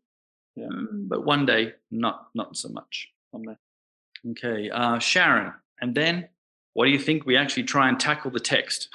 [0.56, 0.66] Yeah.
[0.66, 3.08] um, but one day, not not so much.
[3.34, 3.56] Amen.
[4.30, 6.28] Okay, uh, Sharon, and then
[6.74, 7.26] what do you think?
[7.26, 8.88] We actually try and tackle the text.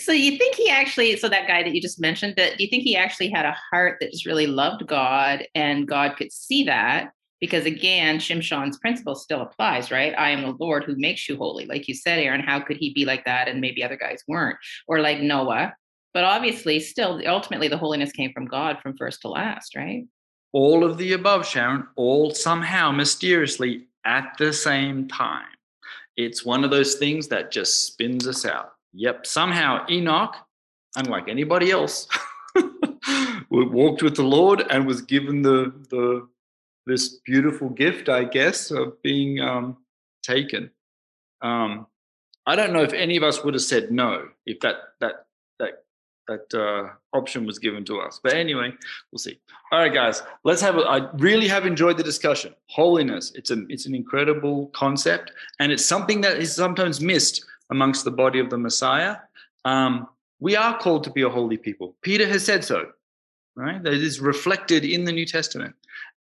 [0.00, 2.70] So you think he actually, so that guy that you just mentioned, that do you
[2.70, 6.62] think he actually had a heart that just really loved God and God could see
[6.64, 7.10] that?
[7.40, 10.14] Because again, Shimshon's principle still applies, right?
[10.18, 11.66] I am the Lord who makes you holy.
[11.66, 14.58] Like you said, Aaron, how could he be like that and maybe other guys weren't?
[14.86, 15.74] Or like Noah.
[16.14, 20.04] But obviously, still, ultimately, the holiness came from God from first to last, right?
[20.52, 25.46] All of the above, Sharon, all somehow mysteriously at the same time.
[26.16, 28.72] It's one of those things that just spins us out.
[28.94, 30.34] Yep, somehow Enoch,
[30.96, 32.08] unlike anybody else,
[33.50, 36.26] walked with the Lord and was given the the
[36.88, 39.76] this beautiful gift, I guess, of being um,
[40.22, 40.70] taken.
[41.42, 41.86] Um,
[42.46, 45.26] I don't know if any of us would have said no if that that
[45.58, 45.84] that
[46.26, 48.20] that uh, option was given to us.
[48.22, 48.72] But anyway,
[49.12, 49.38] we'll see.
[49.70, 50.76] All right, guys, let's have.
[50.76, 52.54] A, I really have enjoyed the discussion.
[52.66, 53.32] Holiness.
[53.34, 58.10] It's a it's an incredible concept, and it's something that is sometimes missed amongst the
[58.10, 59.16] body of the Messiah.
[59.66, 60.08] Um,
[60.40, 61.96] we are called to be a holy people.
[62.00, 62.92] Peter has said so.
[63.56, 65.74] Right, that is reflected in the New Testament,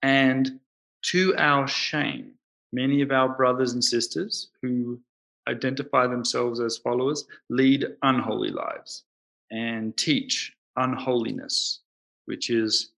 [0.04, 0.60] and
[1.04, 2.34] to our shame,
[2.72, 4.99] many of our brothers and sisters who
[5.47, 9.04] identify themselves as followers lead unholy lives
[9.51, 11.80] and teach unholiness,
[12.26, 12.91] which is,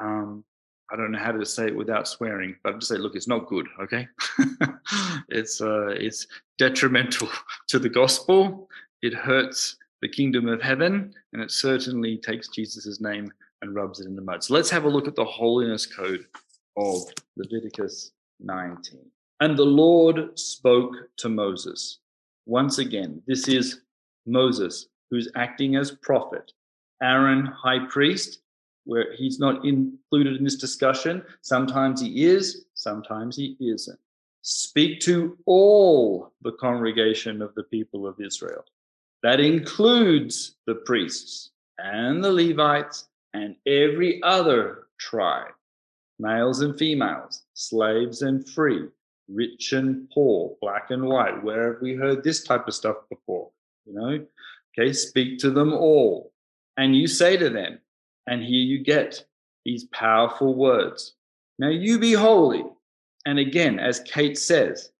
[0.00, 0.44] um,
[0.90, 3.28] I don't know how to say it without swearing, but I'll just say, look, it's
[3.28, 4.08] not good, okay?
[5.28, 6.26] it's, uh, it's
[6.58, 7.28] detrimental
[7.68, 8.68] to the gospel.
[9.00, 13.32] It hurts the kingdom of heaven, and it certainly takes Jesus' name
[13.62, 14.44] and rubs it in the mud.
[14.44, 16.26] So let's have a look at the holiness code
[16.76, 17.02] of
[17.36, 19.00] Leviticus 19.
[19.40, 21.98] And the Lord spoke to Moses.
[22.46, 23.80] Once again, this is
[24.26, 26.52] Moses who's acting as prophet,
[27.02, 28.40] Aaron, high priest,
[28.84, 31.22] where he's not included in this discussion.
[31.40, 33.98] Sometimes he is, sometimes he isn't.
[34.42, 38.64] Speak to all the congregation of the people of Israel.
[39.22, 45.52] That includes the priests and the Levites and every other tribe,
[46.18, 48.88] males and females, slaves and free,
[49.28, 51.42] rich and poor, black and white.
[51.42, 53.50] Where have we heard this type of stuff before?
[53.86, 54.26] You know,
[54.78, 56.32] Okay, speak to them all.
[56.76, 57.78] And you say to them,
[58.26, 59.24] and here you get
[59.64, 61.14] these powerful words.
[61.58, 62.64] Now you be holy.
[63.26, 64.90] And again, as Kate says,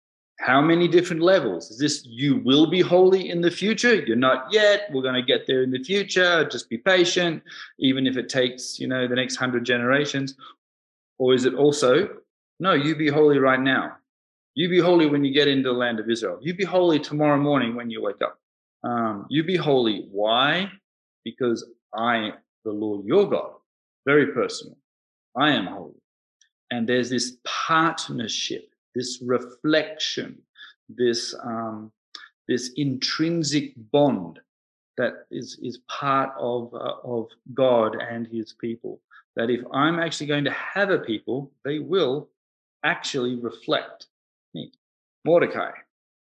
[0.42, 1.70] how many different levels?
[1.70, 3.94] Is this you will be holy in the future?
[3.94, 4.88] You're not yet.
[4.92, 6.48] We're going to get there in the future.
[6.50, 7.42] Just be patient,
[7.78, 10.34] even if it takes, you know, the next hundred generations.
[11.18, 12.08] Or is it also,
[12.58, 13.96] no, you be holy right now.
[14.54, 16.38] You be holy when you get into the land of Israel.
[16.42, 18.38] You be holy tomorrow morning when you wake up.
[18.82, 20.08] Um, you be holy.
[20.10, 20.70] Why?
[21.24, 21.64] Because
[21.94, 22.32] I,
[22.64, 23.52] the Lord your God,
[24.04, 24.76] very personal.
[25.36, 26.02] I am holy.
[26.72, 30.38] And there's this partnership, this reflection,
[30.88, 31.92] this um,
[32.48, 34.40] this intrinsic bond
[34.96, 39.00] that is is part of uh, of God and His people.
[39.36, 42.28] That if I'm actually going to have a people, they will
[42.84, 44.06] actually reflect
[44.54, 44.72] me.
[45.24, 45.70] Mordecai.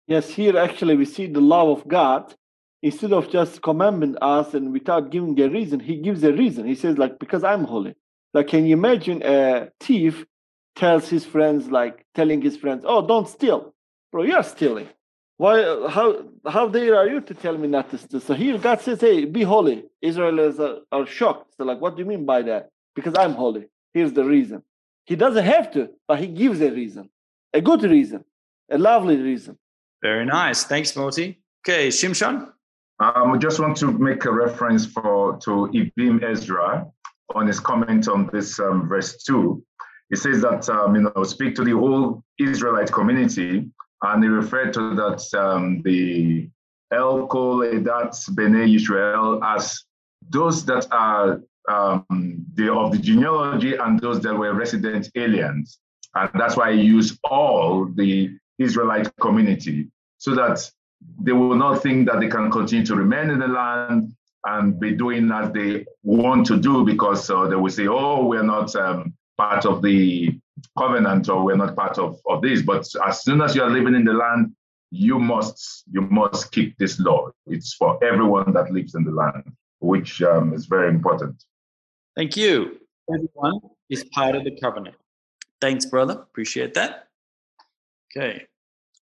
[0.06, 2.34] Yes, here actually we see the love of God
[2.82, 6.66] instead of just commanding us and without giving a reason, he gives a reason.
[6.66, 7.94] He says, like, because I'm holy.
[8.34, 10.24] Like, can you imagine a thief
[10.78, 13.74] tells his friends, like, telling his friends, oh, don't steal.
[14.10, 14.88] Bro, you're stealing.
[15.36, 15.54] Why,
[15.88, 16.06] how,
[16.46, 18.20] how dare are you to tell me not to steal?
[18.20, 19.84] So here God says, hey, be holy.
[20.02, 21.54] Israelis are, are shocked.
[21.56, 22.70] So, like, what do you mean by that?
[22.96, 23.64] Because I'm holy.
[23.94, 24.62] Here's the reason.
[25.06, 27.08] He doesn't have to, but he gives a reason,
[27.54, 28.24] a good reason,
[28.70, 29.58] a lovely reason.
[30.02, 30.64] Very nice.
[30.64, 31.40] Thanks, Moti.
[31.62, 32.52] Okay, Shimshon.
[33.00, 36.86] Um, I just want to make a reference for to Ibn Ezra
[37.34, 39.64] on his comment on this um, verse two.
[40.10, 43.68] He says that um, you know speak to the whole Israelite community,
[44.02, 46.48] and he referred to that um, the
[46.92, 49.84] El Kol Edat Bnei Israel as
[50.30, 52.04] those that are um,
[52.54, 55.78] the, of the genealogy and those that were resident aliens,
[56.14, 60.70] and that's why he used all the Israelite community so that
[61.20, 64.12] they will not think that they can continue to remain in the land
[64.46, 68.42] and be doing as they want to do because uh, they will say, oh, we're
[68.42, 70.38] not um, part of the
[70.76, 72.62] covenant or we're not part of, of this.
[72.62, 74.52] But as soon as you are living in the land,
[74.90, 77.30] you must you must keep this law.
[77.46, 79.44] It's for everyone that lives in the land,
[79.80, 81.44] which um, is very important.
[82.16, 82.78] Thank you.
[83.12, 84.96] Everyone is part of the covenant.
[85.60, 86.14] Thanks, brother.
[86.14, 87.08] Appreciate that.
[88.10, 88.46] Okay.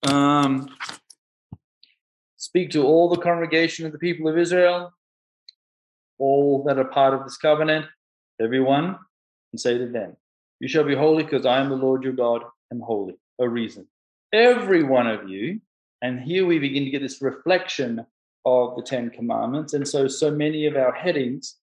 [0.05, 0.69] Um,
[2.45, 4.93] Speak to all the congregation of the people of Israel,
[6.19, 7.87] all that are part of this covenant,
[8.39, 8.99] everyone,
[9.55, 10.17] and say to them,
[10.59, 12.43] You shall be holy because I am the Lord your God,
[12.73, 13.15] am holy.
[13.39, 13.87] A reason.
[14.33, 15.61] Every one of you,
[16.03, 18.05] and here we begin to get this reflection
[18.45, 19.73] of the Ten Commandments.
[19.73, 21.55] And so, so many of our headings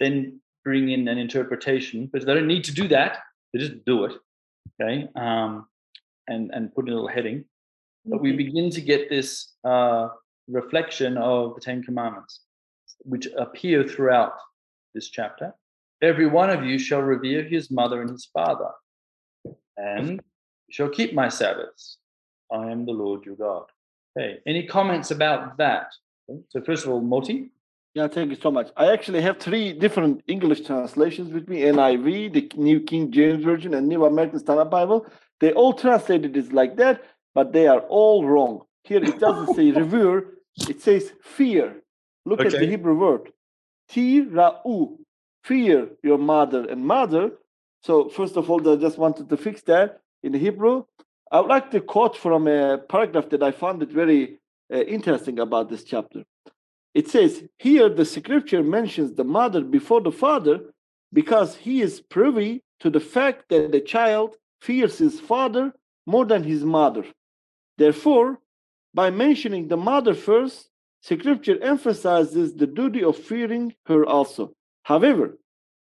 [0.00, 3.18] then bring in an interpretation, but they don't need to do that.
[3.52, 4.12] They just do it.
[4.80, 5.06] Okay.
[5.16, 5.66] Um,
[6.26, 7.44] and, and put in a little heading.
[8.06, 10.08] But we begin to get this uh,
[10.48, 12.40] reflection of the Ten Commandments,
[13.00, 14.32] which appear throughout
[14.94, 15.52] this chapter.
[16.02, 18.70] Every one of you shall revere his mother and his father,
[19.76, 20.20] and
[20.70, 21.98] shall keep my Sabbaths.
[22.52, 23.64] I am the Lord your God.
[24.16, 25.88] Okay, any comments about that?
[26.30, 26.40] Okay.
[26.50, 27.50] So, first of all, Moti.
[27.94, 28.70] Yeah, thank you so much.
[28.76, 33.74] I actually have three different English translations with me NIV, the New King James Version,
[33.74, 35.06] and New American Standard Bible.
[35.40, 38.62] They all translated it like that, but they are all wrong.
[38.82, 40.34] Here it doesn't say revere,
[40.68, 41.82] it says fear.
[42.26, 42.48] Look okay.
[42.48, 43.32] at the Hebrew word.
[43.90, 44.96] Tira'u,
[45.44, 47.32] fear your mother and mother.
[47.82, 50.84] So first of all, I just wanted to fix that in Hebrew.
[51.30, 54.38] I would like to quote from a paragraph that I found it very
[54.72, 56.24] uh, interesting about this chapter.
[56.94, 60.60] It says, Here the scripture mentions the mother before the father
[61.12, 65.72] because he is privy to the fact that the child fears his father
[66.06, 67.04] more than his mother.
[67.76, 68.38] Therefore,
[68.94, 70.70] by mentioning the mother first,
[71.02, 74.54] scripture emphasizes the duty of fearing her also.
[74.84, 75.38] However,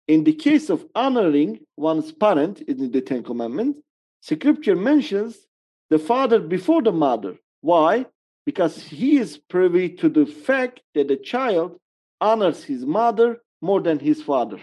[0.07, 3.81] in the case of honoring one's parent in the Ten Commandments,
[4.21, 5.37] scripture mentions
[5.89, 7.37] the father before the mother.
[7.63, 8.07] Why?
[8.47, 11.79] Because he is privy to the fact that the child
[12.21, 14.61] honors his mother more than his father,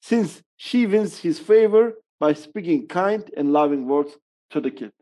[0.00, 4.16] since she wins his favor by speaking kind and loving words
[4.50, 4.92] to the kid.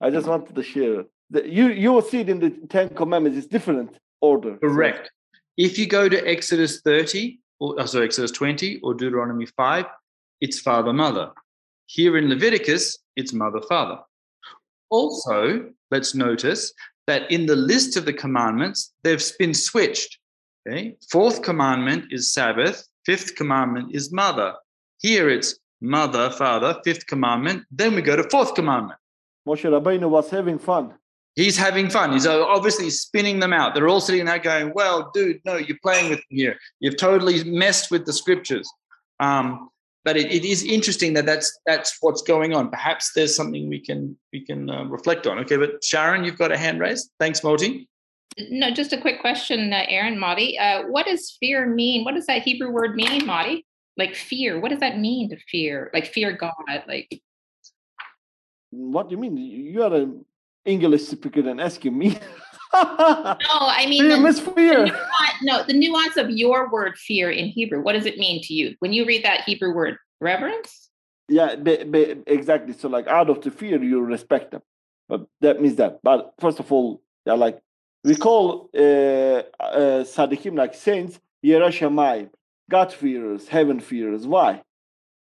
[0.00, 1.04] I just wanted to share.
[1.30, 1.46] that.
[1.46, 3.38] you you will see it in the Ten Commandments.
[3.38, 4.56] It's different order.
[4.56, 5.10] Correct.
[5.56, 9.84] If you go to Exodus 30, or oh, sorry, Exodus 20 or Deuteronomy 5,
[10.40, 11.30] it's father mother.
[11.86, 13.98] Here in Leviticus, it's mother father.
[14.90, 16.72] Also, let's notice
[17.06, 20.18] that in the list of the commandments, they've been switched.
[20.66, 22.86] Okay, fourth commandment is Sabbath.
[23.04, 24.54] Fifth commandment is mother.
[24.98, 26.80] Here it's mother, father.
[26.84, 27.64] Fifth commandment.
[27.70, 28.98] Then we go to fourth commandment.
[29.46, 30.94] Moshe Rabbeinu was having fun.
[31.36, 32.12] He's having fun.
[32.12, 33.74] He's obviously spinning them out.
[33.74, 36.56] They're all sitting there going, "Well, dude, no, you're playing with me here.
[36.80, 38.70] You've totally messed with the scriptures."
[39.20, 39.70] Um,
[40.04, 42.70] but it, it is interesting that that's that's what's going on.
[42.70, 45.38] Perhaps there's something we can we can uh, reflect on.
[45.40, 47.10] Okay, but Sharon, you've got a hand raised.
[47.18, 47.88] Thanks, Moti.
[48.50, 50.58] No, just a quick question, uh, Aaron, Moti.
[50.58, 52.04] Uh, what does fear mean?
[52.04, 53.64] What does that Hebrew word mean, Moti?
[53.96, 54.60] Like fear.
[54.60, 55.90] What does that mean to fear?
[55.94, 56.52] Like fear God.
[56.88, 57.22] Like
[58.70, 59.36] what do you mean?
[59.36, 60.24] You are an
[60.64, 62.18] English speaker and asking me.
[62.74, 64.78] no, I mean the, Fear.
[64.78, 67.82] The nuance, no, the nuance of your word fear in Hebrew.
[67.82, 69.96] What does it mean to you when you read that Hebrew word?
[70.20, 70.90] Reverence.
[71.28, 71.54] Yeah,
[72.26, 72.72] exactly.
[72.72, 74.62] So, like, out of the fear, you respect them.
[75.08, 76.00] But that means that.
[76.02, 77.60] But first of all, they're like
[78.04, 82.28] we call uh, uh, Sadiqim like saints, Yerashamai,
[82.70, 84.26] God fearers, heaven fearers.
[84.26, 84.62] Why?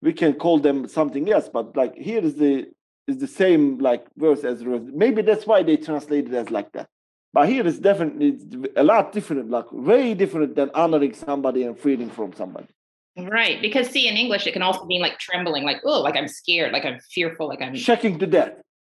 [0.00, 2.68] We can call them something else, but like here is the
[3.08, 6.88] is the same like verse as maybe that's why they translated as like that.
[7.32, 8.38] But here is definitely
[8.76, 12.68] a lot different, like way different than honoring somebody and fearing from somebody.
[13.16, 16.28] Right, because see, in English, it can also mean like trembling, like oh, like I'm
[16.28, 18.52] scared, like I'm fearful, like I'm shaking to death.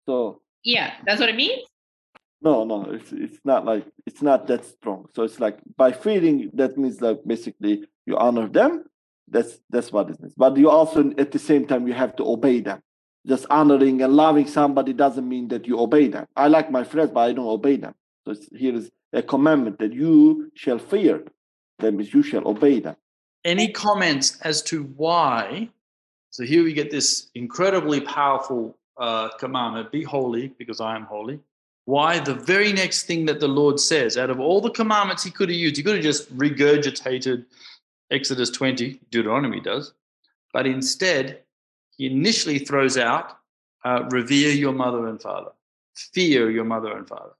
[0.06, 1.62] So yeah, that's what it means.
[2.40, 5.06] No, no, it's it's not like it's not that strong.
[5.14, 8.84] So it's like by fearing, that means like basically you honor them.
[9.28, 10.34] That's that's what it means.
[10.36, 12.80] But you also at the same time you have to obey them
[13.26, 16.26] just honoring and loving somebody doesn't mean that you obey them.
[16.36, 17.94] I like my friends, but I don't obey them.
[18.24, 21.24] So here is a commandment that you shall fear.
[21.78, 22.96] That means you shall obey them.
[23.44, 25.68] Any comments as to why?
[26.30, 31.40] So here we get this incredibly powerful uh, commandment be holy because I am holy.
[31.84, 35.30] Why the very next thing that the Lord says, out of all the commandments he
[35.30, 37.44] could have used, he could have just regurgitated
[38.10, 39.92] Exodus 20, Deuteronomy does.
[40.52, 41.40] But instead,
[42.02, 43.36] he initially throws out
[43.84, 45.50] uh, revere your mother and father,
[45.94, 47.32] fear your mother and father.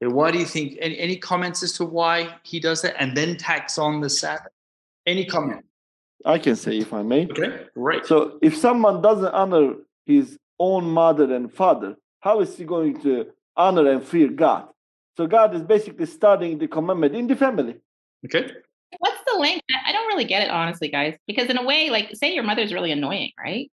[0.00, 0.76] Why do you think?
[0.80, 4.52] Any, any comments as to why he does that and then tacks on the Sabbath?
[5.06, 5.64] Any comment?
[6.26, 7.26] I can say if I may.
[7.26, 8.04] Okay, great.
[8.04, 9.74] So if someone doesn't honor
[10.04, 13.26] his own mother and father, how is he going to
[13.56, 14.68] honor and fear God?
[15.16, 17.76] So God is basically starting the commandment in the family.
[18.26, 18.50] Okay.
[18.98, 19.62] What's the link?
[19.86, 21.16] I don't really get it, honestly, guys.
[21.26, 23.70] Because in a way, like, say your mother's really annoying, right?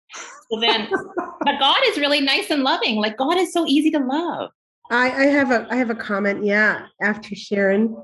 [0.51, 2.97] So then, but God is really nice and loving.
[2.97, 4.51] Like God is so easy to love.
[4.91, 6.45] I, I have a I have a comment.
[6.45, 7.97] Yeah, after Sharon,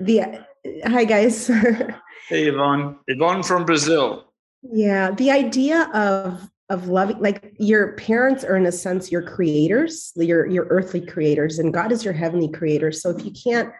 [0.00, 0.44] the
[0.86, 1.46] hi guys.
[2.28, 4.24] hey Yvonne, Yvonne from Brazil.
[4.62, 10.12] Yeah, the idea of of loving like your parents are in a sense your creators
[10.16, 13.70] your your earthly creators and god is your heavenly creator so if you can't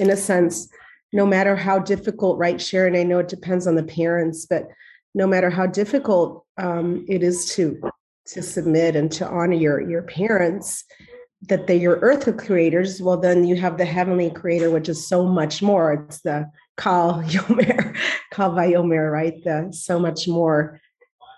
[0.00, 0.68] in a sense
[1.12, 4.66] no matter how difficult right sharon i know it depends on the parents but
[5.14, 7.80] no matter how difficult um, it is to
[8.26, 10.84] to submit and to honor your your parents
[11.48, 13.02] that they're your earthly creators.
[13.02, 15.92] Well then you have the heavenly creator which is so much more.
[15.92, 17.96] It's the kal yomer
[18.30, 19.42] kal vachomer right?
[19.44, 20.80] The so much more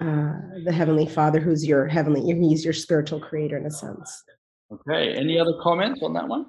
[0.00, 0.34] uh,
[0.64, 4.22] the heavenly father who's your heavenly he's your spiritual creator in a sense.
[4.72, 6.46] Okay any other comments on that one?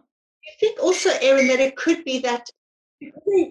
[0.47, 2.49] I think also aaron that it could be that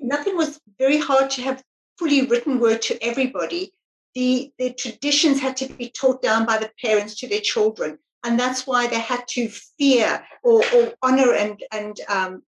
[0.02, 1.62] nothing was very hard to have
[1.98, 3.72] fully written word to everybody,
[4.14, 7.98] the, the traditions had to be taught down by the parents to their children.
[8.24, 9.48] And that's why they had to
[9.78, 12.42] fear or, or honor and, and um,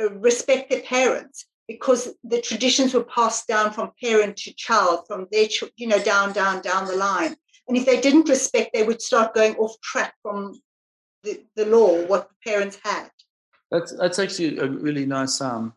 [0.00, 1.46] uh, respect their parents.
[1.66, 6.32] because the traditions were passed down from parent to child, from their, you know, down,
[6.32, 7.34] down, down the line.
[7.68, 10.60] And if they didn't respect, they would start going off track from
[11.22, 13.08] the, the law, what the parents had.
[13.74, 15.74] That's that's actually a really nice um,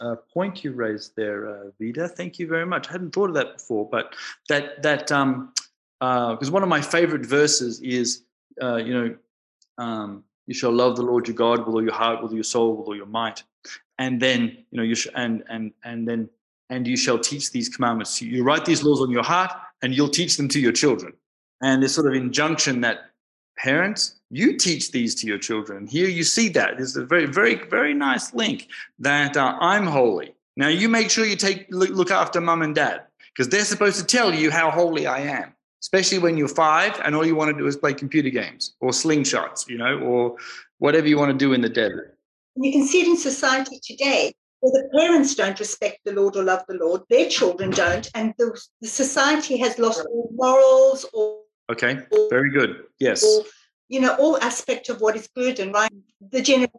[0.00, 2.06] uh, point you raised there, uh, Vida.
[2.06, 2.88] Thank you very much.
[2.88, 4.14] I hadn't thought of that before, but
[4.48, 5.52] that that um
[5.98, 8.22] because uh, one of my favorite verses is
[8.62, 9.16] uh, you know
[9.78, 12.44] um, you shall love the Lord your God with all your heart, with all your
[12.44, 13.42] soul, with all your might,
[13.98, 16.30] and then you know you sh- and and and then
[16.68, 18.22] and you shall teach these commandments.
[18.22, 19.50] You write these laws on your heart,
[19.82, 21.14] and you'll teach them to your children.
[21.62, 23.10] And this sort of injunction that
[23.58, 27.56] parents you teach these to your children here you see that there's a very very
[27.68, 28.68] very nice link
[28.98, 33.02] that uh, i'm holy now you make sure you take look after mum and dad
[33.34, 35.52] because they're supposed to tell you how holy i am
[35.82, 38.90] especially when you're five and all you want to do is play computer games or
[38.90, 40.36] slingshots you know or
[40.78, 42.16] whatever you want to do in the desert
[42.56, 46.44] you can see it in society today where the parents don't respect the Lord or
[46.44, 51.38] love the Lord, their children don't, and the, the society has lost all morals or
[51.70, 52.00] Okay,
[52.30, 52.82] very good.
[52.98, 53.24] Yes.
[53.24, 53.44] Or,
[53.90, 55.92] you know, all aspect of what is good and right.
[56.30, 56.70] The generation.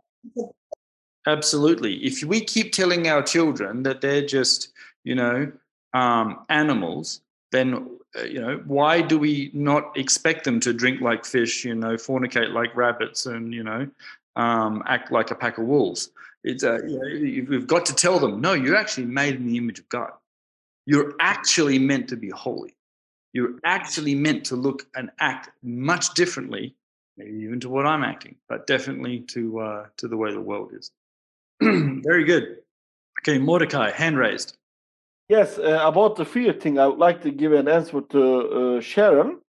[1.27, 1.95] Absolutely.
[1.97, 4.71] If we keep telling our children that they're just,
[5.03, 5.51] you know,
[5.93, 11.25] um, animals, then uh, you know why do we not expect them to drink like
[11.25, 13.87] fish, you know, fornicate like rabbits, and you know,
[14.37, 16.11] um, act like a pack of wolves?
[16.45, 19.57] It's uh, you know, we've got to tell them, no, you're actually made in the
[19.57, 20.11] image of God.
[20.85, 22.73] You're actually meant to be holy
[23.33, 26.75] you're actually meant to look and act much differently,
[27.21, 30.71] maybe even to what I'm acting, but definitely to uh, to the way the world
[30.73, 30.91] is.
[31.61, 32.57] Very good.
[33.19, 34.57] Okay, Mordecai, hand raised.
[35.29, 38.81] Yes, uh, about the fear thing, I would like to give an answer to uh,
[38.81, 39.39] Sharon.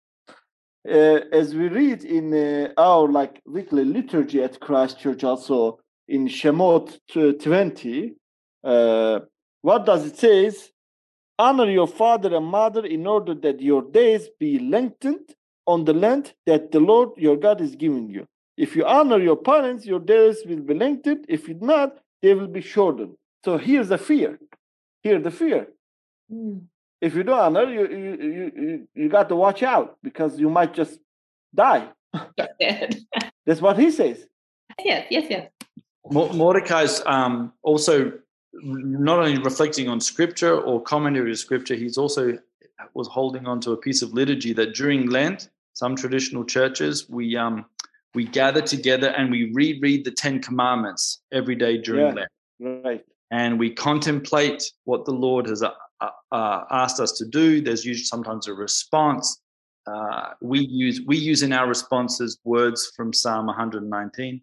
[0.87, 6.27] Uh, as we read in uh, our like weekly liturgy at Christ Church, also in
[6.27, 8.15] Shemot 20,
[8.63, 9.19] uh,
[9.61, 10.69] what does it says?
[11.39, 15.33] Honor your father and mother in order that your days be lengthened
[15.65, 18.27] on the land that the Lord your God is giving you.
[18.57, 21.25] If you honor your parents, your days will be lengthened.
[21.27, 23.15] If you not, they will be shortened.
[23.43, 24.39] So here's the fear.
[25.01, 25.67] Here the fear.
[26.31, 26.63] Mm.
[27.01, 30.49] If you don't honor, you, you you you you got to watch out because you
[30.49, 30.99] might just
[31.53, 31.89] die.
[33.45, 34.25] That's what he says.
[34.79, 35.49] Yes, yes, yes.
[36.09, 38.13] Mordecai's um, also
[38.53, 42.37] not only reflecting on scripture or commentary of scripture, he's also
[42.93, 47.35] was holding on to a piece of liturgy that during Lent, some traditional churches, we
[47.35, 47.65] um
[48.15, 52.25] we gather together and we reread the Ten Commandments every day during yeah,
[52.59, 52.83] Lent.
[52.85, 53.05] Right.
[53.31, 57.61] And we contemplate what the Lord has uh, uh, uh, asked us to do.
[57.61, 59.41] There's usually sometimes a response.
[59.87, 64.41] Uh, we use we use in our responses words from Psalm 119.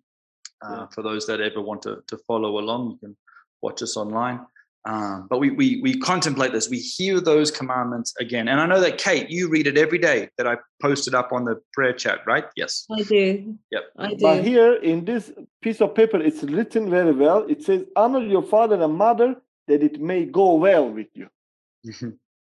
[0.62, 0.86] Uh, yeah.
[0.88, 3.16] For those that ever want to to follow along, you can
[3.62, 4.40] watch us online.
[4.86, 6.70] Um, but we, we we contemplate this.
[6.70, 10.30] We hear those commandments again, and I know that Kate, you read it every day.
[10.38, 12.46] That I posted up on the prayer chat, right?
[12.56, 13.58] Yes, I do.
[13.70, 14.16] Yep, I do.
[14.22, 17.44] But here in this piece of paper, it's written very well.
[17.46, 19.36] It says, "Honor your father and mother,
[19.68, 21.28] that it may go well with you."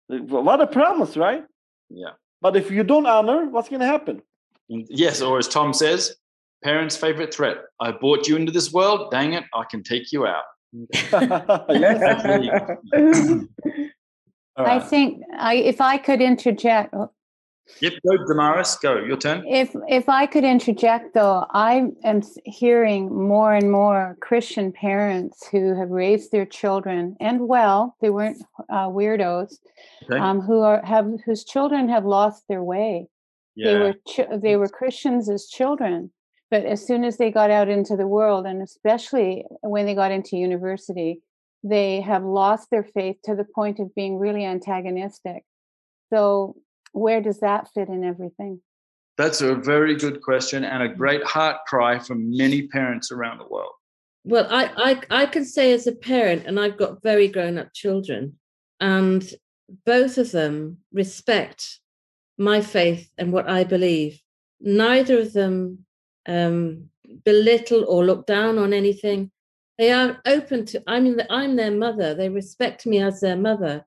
[0.09, 1.45] what a promise, right?
[1.89, 2.11] Yeah.
[2.41, 4.23] But if you don't honor, what's going to happen?
[4.69, 6.17] Yes, or as Tom says,
[6.65, 9.13] parents' favorite threat: "I brought you into this world.
[9.13, 10.47] Dang it, I can take you out."
[14.57, 16.95] I think I, if I could interject.
[16.95, 17.11] Oh.
[17.81, 18.77] Yep, go, Damaris.
[18.77, 18.99] Go.
[18.99, 19.43] Your turn.
[19.47, 25.75] If if I could interject, though, I am hearing more and more Christian parents who
[25.75, 29.55] have raised their children, and well, they weren't uh, weirdos,
[30.05, 30.19] okay.
[30.19, 33.09] um, who are have whose children have lost their way.
[33.57, 33.73] Yeah.
[33.73, 36.11] They were ch- they were Christians as children,
[36.55, 40.13] but as soon as they got out into the world, and especially when they got
[40.13, 41.21] into university,
[41.65, 45.43] they have lost their faith to the point of being really antagonistic.
[46.13, 46.55] So,
[46.93, 48.61] where does that fit in everything?
[49.19, 50.97] That's a very good question and a mm-hmm.
[50.97, 53.73] great heart cry from many parents around the world.
[54.23, 57.75] Well, I, I, I can say as a parent, and I've got very grown up
[57.75, 58.39] children,
[58.79, 59.29] and
[59.85, 61.81] both of them respect
[62.39, 64.21] my faith and what I believe.
[64.61, 65.85] Neither of them
[66.27, 66.91] um,
[67.25, 69.31] belittle or look down on anything.
[69.79, 70.83] They are open to.
[70.87, 72.15] I mean, I'm their mother.
[72.15, 73.85] They respect me as their mother,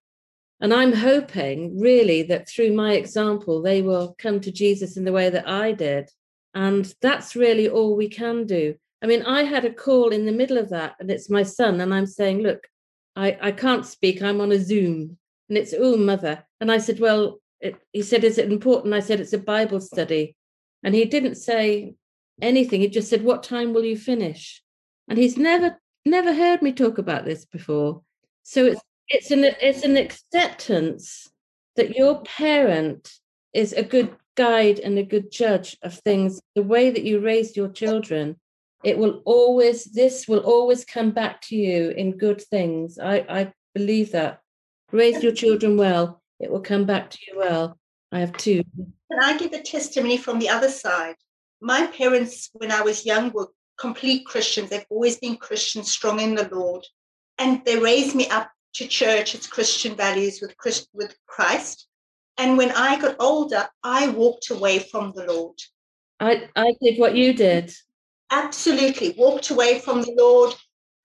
[0.59, 5.13] and I'm hoping really that through my example, they will come to Jesus in the
[5.13, 6.11] way that I did.
[6.53, 8.75] And that's really all we can do.
[9.01, 11.79] I mean, I had a call in the middle of that, and it's my son,
[11.81, 12.67] and I'm saying, look,
[13.15, 14.21] I, I can't speak.
[14.21, 15.17] I'm on a Zoom,
[15.49, 16.43] and it's oh, mother.
[16.59, 18.93] And I said, well, it, he said, is it important?
[18.93, 20.35] I said, it's a Bible study.
[20.83, 21.95] And he didn't say,
[22.41, 22.81] anything.
[22.81, 24.61] He just said, What time will you finish?
[25.07, 28.01] And he's never, never heard me talk about this before.
[28.43, 31.29] So it's it's an it's an acceptance
[31.75, 33.09] that your parent
[33.53, 36.41] is a good guide and a good judge of things.
[36.55, 38.37] The way that you raised your children,
[38.83, 42.99] it will always this will always come back to you in good things.
[42.99, 44.41] I I believe that.
[44.93, 47.77] Raise your children well, it will come back to you well.
[48.13, 48.63] I have two.
[48.77, 51.15] Can I give a testimony from the other side?
[51.61, 54.69] My parents, when I was young, were complete Christians.
[54.69, 56.85] They've always been Christians, strong in the Lord.
[57.37, 61.87] And they raised me up to church, it's Christian values with, Christ, with Christ.
[62.37, 65.55] And when I got older, I walked away from the Lord.
[66.19, 67.73] I, I did what you did.
[68.29, 69.15] Absolutely.
[69.17, 70.53] Walked away from the Lord.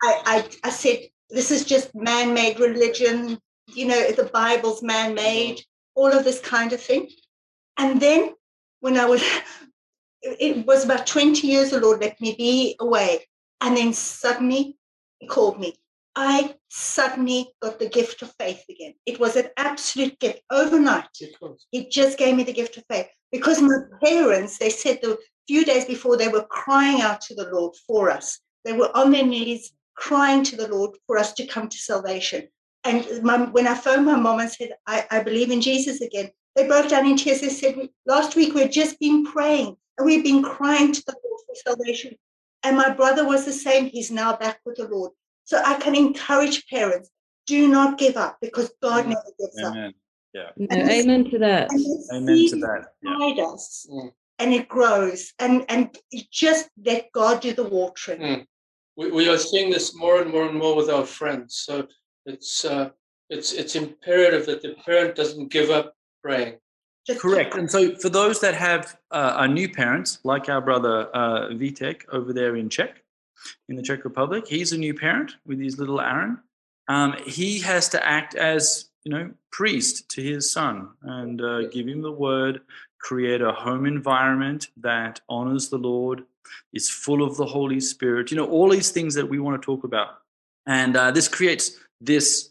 [0.03, 0.99] I, I, I said,
[1.31, 3.39] this is just man made religion.
[3.69, 5.62] You know, the Bible's man made,
[5.95, 7.09] all of this kind of thing.
[7.79, 8.35] And then
[8.81, 9.23] when I was
[10.23, 13.27] it was about 20 years the Lord let me be away.
[13.61, 14.77] And then suddenly
[15.19, 15.74] he called me.
[16.15, 18.94] I suddenly got the gift of faith again.
[19.07, 21.09] It was an absolute gift overnight.
[21.70, 25.65] He just gave me the gift of faith because my parents, they said the few
[25.65, 28.39] days before, they were crying out to the Lord for us.
[28.65, 32.49] They were on their knees crying to the Lord for us to come to salvation.
[32.85, 36.31] And my, when I phoned my mom and said, I, I believe in Jesus again,
[36.57, 37.40] they broke down in tears.
[37.40, 41.55] They said, Last week we've just been praying we've been crying to the Lord for
[41.55, 42.16] salvation.
[42.62, 43.87] And my brother was the same.
[43.87, 45.12] He's now back with the Lord.
[45.45, 47.11] So I can encourage parents
[47.47, 49.87] do not give up because God never gives Amen.
[49.87, 49.95] up.
[50.33, 50.51] Yeah.
[50.57, 51.69] No, amen to that.
[52.12, 52.95] Amen to that.
[53.03, 53.16] Yeah.
[53.19, 53.87] Guide us.
[54.39, 55.33] And it grows.
[55.39, 55.97] And and
[56.31, 58.20] just let God do the watering.
[58.20, 58.47] Mm.
[58.97, 61.62] We, we are seeing this more and more and more with our friends.
[61.66, 61.87] So
[62.24, 62.91] it's uh,
[63.29, 66.59] it's it's imperative that the parent doesn't give up praying.
[67.19, 67.57] Correct.
[67.57, 72.03] And so, for those that have uh, are new parents, like our brother uh, Vitek
[72.12, 73.03] over there in Czech,
[73.69, 76.39] in the Czech Republic, he's a new parent with his little Aaron.
[76.89, 81.89] Um, he has to act as you know priest to his son and uh, give
[81.89, 82.61] him the word,
[83.01, 86.24] create a home environment that honors the Lord,
[86.73, 88.31] is full of the Holy Spirit.
[88.31, 90.20] You know all these things that we want to talk about,
[90.66, 92.51] and uh, this creates this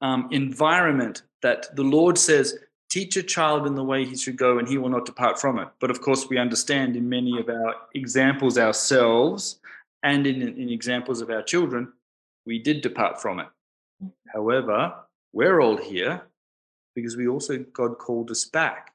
[0.00, 2.58] um, environment that the Lord says
[2.94, 5.58] teach a child in the way he should go and he will not depart from
[5.58, 5.66] it.
[5.80, 9.58] But of course we understand in many of our examples ourselves
[10.04, 11.92] and in, in examples of our children
[12.46, 13.48] we did depart from it.
[14.32, 14.94] However
[15.32, 16.22] we're all here
[16.94, 18.92] because we also god called us back.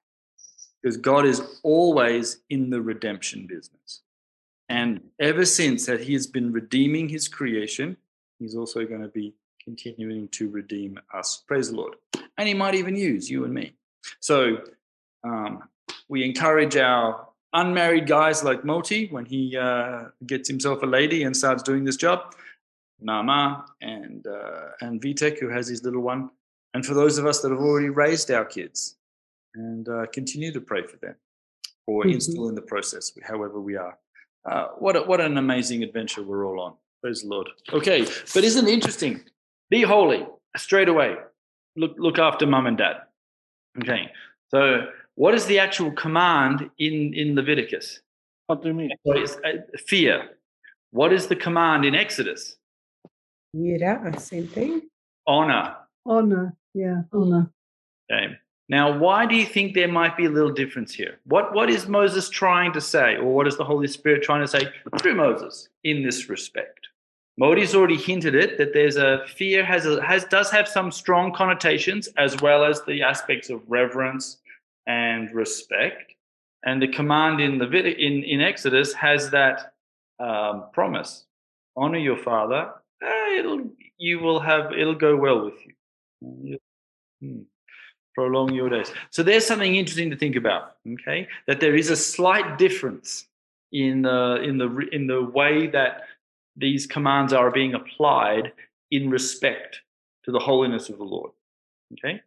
[0.82, 4.02] Because god is always in the redemption business.
[4.70, 7.98] And ever since that he has been redeeming his creation
[8.40, 11.44] he's also going to be continuing to redeem us.
[11.46, 11.96] Praise the lord.
[12.38, 13.74] And he might even use you and me
[14.20, 14.58] so
[15.24, 15.64] um,
[16.08, 21.36] we encourage our unmarried guys like Moti when he uh, gets himself a lady and
[21.36, 22.36] starts doing this job,
[23.02, 26.30] Nama and uh, and Vitek who has his little one,
[26.74, 28.98] and for those of us that have already raised our kids,
[29.56, 31.16] and uh, continue to pray for them
[31.88, 32.14] or Mhm.
[32.16, 33.98] instill in the process, however we are.
[34.50, 36.74] Uh, what a, what an amazing adventure we're all on.
[37.02, 37.50] Praise the Lord.
[37.74, 38.02] Okay,
[38.34, 39.22] but isn't it interesting?
[39.70, 40.28] Be holy
[40.58, 41.16] straight away.
[41.76, 42.98] Look look after mum and dad.
[43.82, 44.12] Okay,
[44.50, 48.02] so what is the actual command in, in Leviticus?
[48.48, 48.92] What do you mean?
[49.06, 50.30] So it's, uh, fear.
[50.92, 52.58] What is the command in Exodus?
[53.54, 54.84] Yeah, same thing.
[55.28, 55.76] Honor.
[56.06, 56.56] Honor.
[56.74, 57.52] Yeah, honor.
[58.12, 58.38] Okay.
[58.70, 61.20] Now, why do you think there might be a little difference here?
[61.26, 64.48] What What is Moses trying to say, or what is the Holy Spirit trying to
[64.48, 64.70] say
[65.00, 66.89] through Moses in this respect?
[67.40, 71.34] Moti's already hinted it that there's a fear has a, has does have some strong
[71.34, 74.38] connotations as well as the aspects of reverence
[74.88, 76.14] and respect.
[76.66, 77.68] And the command in the
[78.08, 79.74] in in Exodus has that
[80.20, 81.26] um, promise:
[81.78, 82.74] honor your father.
[83.02, 86.58] eh, it'll you will have it'll go well with you.
[87.22, 87.44] Hmm,
[88.16, 88.92] Prolong your days.
[89.12, 90.76] So there's something interesting to think about.
[90.86, 93.28] Okay, that there is a slight difference
[93.72, 96.04] in the in the in the way that
[96.60, 98.52] these commands are being applied
[98.92, 99.82] in respect
[100.26, 101.32] to the holiness of the Lord.
[101.94, 102.22] Okay,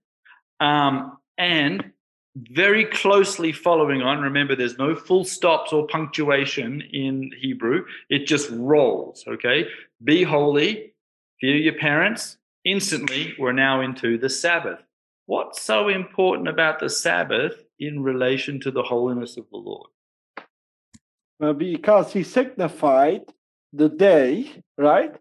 [0.61, 1.93] um, and
[2.37, 4.21] very closely following on.
[4.21, 7.85] Remember, there's no full stops or punctuation in Hebrew.
[8.09, 9.25] It just rolls.
[9.27, 9.67] Okay,
[10.03, 10.95] be holy,
[11.41, 12.39] fear your parents.
[12.65, 14.79] Instantly, we're now into the Sabbath.
[15.27, 19.89] What's so important about the Sabbath in relation to the holiness of the Lord?
[21.39, 23.23] Well, because he signified
[23.73, 25.15] the day, right?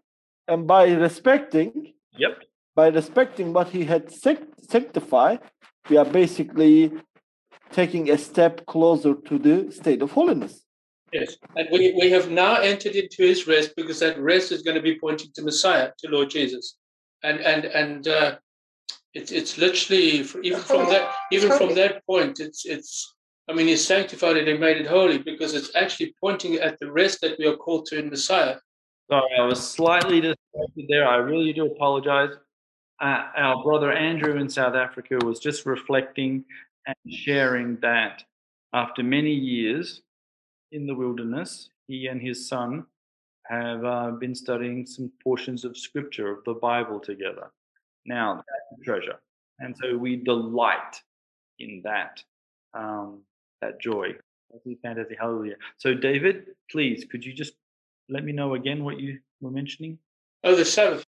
[0.48, 2.42] And by respecting, yep,
[2.74, 5.40] by respecting what he had sanctified,
[5.88, 6.92] we are basically
[7.70, 10.64] taking a step closer to the state of holiness.
[11.12, 14.76] Yes, and we, we have now entered into his rest because that rest is going
[14.76, 16.76] to be pointing to Messiah, to Lord Jesus.
[17.22, 18.36] and and and uh,
[19.14, 23.14] it's it's literally even from that even from that point, it's it's.
[23.52, 26.90] I mean, he sanctified it and made it holy because it's actually pointing at the
[26.90, 28.56] rest that we are called to in Messiah.
[29.10, 31.06] Sorry, I was slightly distracted there.
[31.06, 32.30] I really do apologize.
[32.98, 36.46] Uh, our brother Andrew in South Africa was just reflecting
[36.86, 38.24] and sharing that
[38.72, 40.00] after many years
[40.70, 42.86] in the wilderness, he and his son
[43.48, 47.50] have uh, been studying some portions of scripture of the Bible together.
[48.06, 49.20] Now, that's a treasure.
[49.58, 51.02] And so we delight
[51.58, 52.22] in that,
[52.72, 53.20] um,
[53.62, 54.14] that joy.
[54.82, 55.56] Fantasy, hallelujah.
[55.78, 57.54] So, David, please, could you just
[58.10, 59.98] let me know again what you were mentioning?
[60.44, 61.06] Oh, the Sabbath.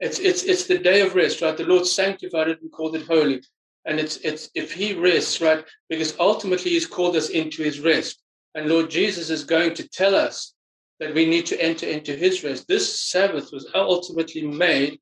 [0.00, 1.56] It's it's it's the day of rest, right?
[1.56, 3.42] The Lord sanctified it and called it holy.
[3.86, 5.64] And it's it's if He rests, right?
[5.88, 8.22] Because ultimately He's called us into His rest.
[8.54, 10.54] And Lord Jesus is going to tell us
[11.00, 12.68] that we need to enter into his rest.
[12.68, 15.00] This Sabbath was ultimately made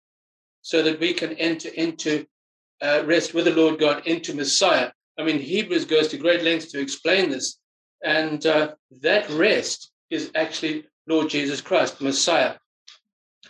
[0.62, 2.24] so that we can enter into
[2.80, 4.90] uh, rest with the Lord God into Messiah.
[5.22, 7.58] I mean, Hebrews goes to great lengths to explain this.
[8.04, 12.56] And uh, that rest is actually Lord Jesus Christ, Messiah.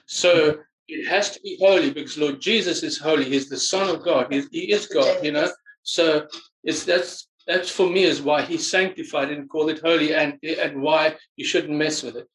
[0.04, 3.24] So it has to be holy because Lord Jesus is holy.
[3.24, 4.30] He's the Son of God.
[4.30, 5.50] He, he is God, you know.
[5.82, 6.26] So
[6.62, 10.82] it's that's that's for me is why he sanctified and called it holy and and
[10.82, 12.28] why you shouldn't mess with it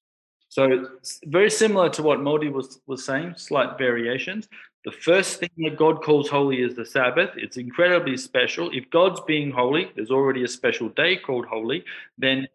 [0.50, 0.86] so
[1.26, 4.50] very similar to what moti was was saying slight variations
[4.88, 9.20] the first thing that god calls holy is the sabbath it's incredibly special if god's
[9.22, 11.84] being holy there's already a special day called holy
[12.18, 12.48] then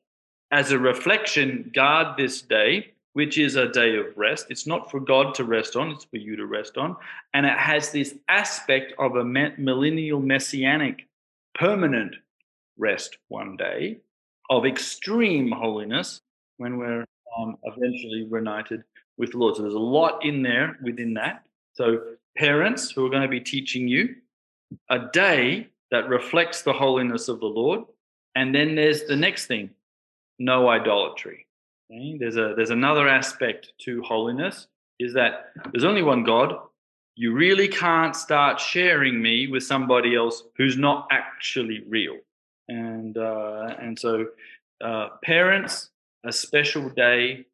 [0.50, 4.98] as a reflection guard this day which is a day of rest it's not for
[4.98, 6.96] god to rest on it's for you to rest on
[7.34, 11.06] and it has this aspect of a millennial messianic
[11.54, 12.14] permanent
[12.78, 13.98] rest one day
[14.48, 16.22] of extreme holiness
[16.56, 17.04] when we're
[17.38, 18.82] um, eventually reunited
[19.18, 19.56] with the Lord.
[19.56, 21.44] So there's a lot in there within that.
[21.74, 22.02] So,
[22.36, 24.16] parents who are going to be teaching you
[24.88, 27.84] a day that reflects the holiness of the Lord.
[28.34, 29.70] And then there's the next thing
[30.38, 31.46] no idolatry.
[31.90, 32.16] Okay?
[32.18, 34.66] There's, a, there's another aspect to holiness
[34.98, 36.54] is that there's only one God.
[37.14, 42.16] You really can't start sharing me with somebody else who's not actually real
[42.68, 44.26] and uh, and so
[44.82, 45.90] uh, parents
[46.24, 47.44] a special day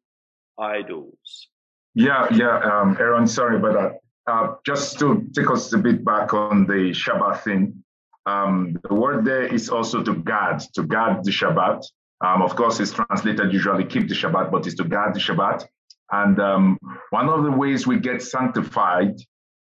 [0.59, 1.47] idols
[1.95, 6.33] yeah yeah um, aaron sorry about that uh, just to take us a bit back
[6.33, 7.83] on the shabbat thing
[8.25, 11.83] um, the word there is also to guard to guard the shabbat
[12.25, 15.65] um, of course it's translated usually keep the shabbat but it's to guard the shabbat
[16.11, 16.77] and um,
[17.11, 19.15] one of the ways we get sanctified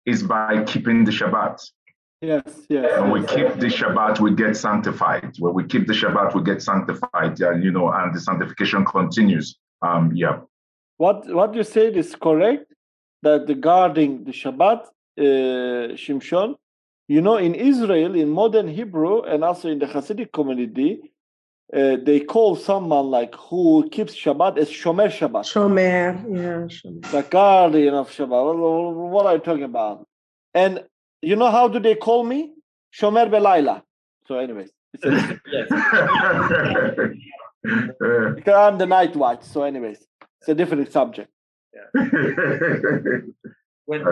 [0.05, 1.59] is by keeping the shabbat
[2.21, 2.99] Yes, yes.
[3.01, 5.33] When we keep the Shabbat, we get sanctified.
[5.37, 7.39] When we keep the Shabbat, we get sanctified.
[7.39, 9.57] Yeah, you know, and the sanctification continues.
[9.81, 10.39] Um, yeah.
[10.97, 12.73] What what you said is correct.
[13.25, 14.81] That the guarding the Shabbat,
[15.17, 16.55] uh, Shimshon.
[17.07, 21.11] You know, in Israel, in modern Hebrew, and also in the Hasidic community,
[21.73, 25.45] uh, they call someone like who keeps Shabbat as Shomer Shabbat.
[25.53, 26.67] Shomer, yeah.
[26.75, 27.11] Shomer.
[27.11, 28.41] The guardian of Shabbat.
[28.45, 30.07] What, what are you talking about?
[30.53, 30.83] And
[31.23, 32.53] you know how do they call me?
[32.93, 33.81] Shomer Belayla.
[34.27, 34.69] So, anyways,
[38.35, 39.43] because I'm the night watch.
[39.43, 39.97] So, anyways,
[40.41, 41.31] it's a different subject.
[43.85, 44.03] when,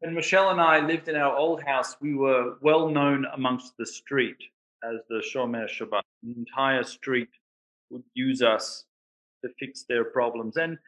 [0.00, 3.86] when Michelle and I lived in our old house, we were well known amongst the
[3.86, 4.38] street
[4.84, 6.02] as the Shomer Shabbat.
[6.22, 7.28] The entire street
[7.90, 8.84] would use us
[9.44, 10.56] to fix their problems.
[10.56, 10.78] And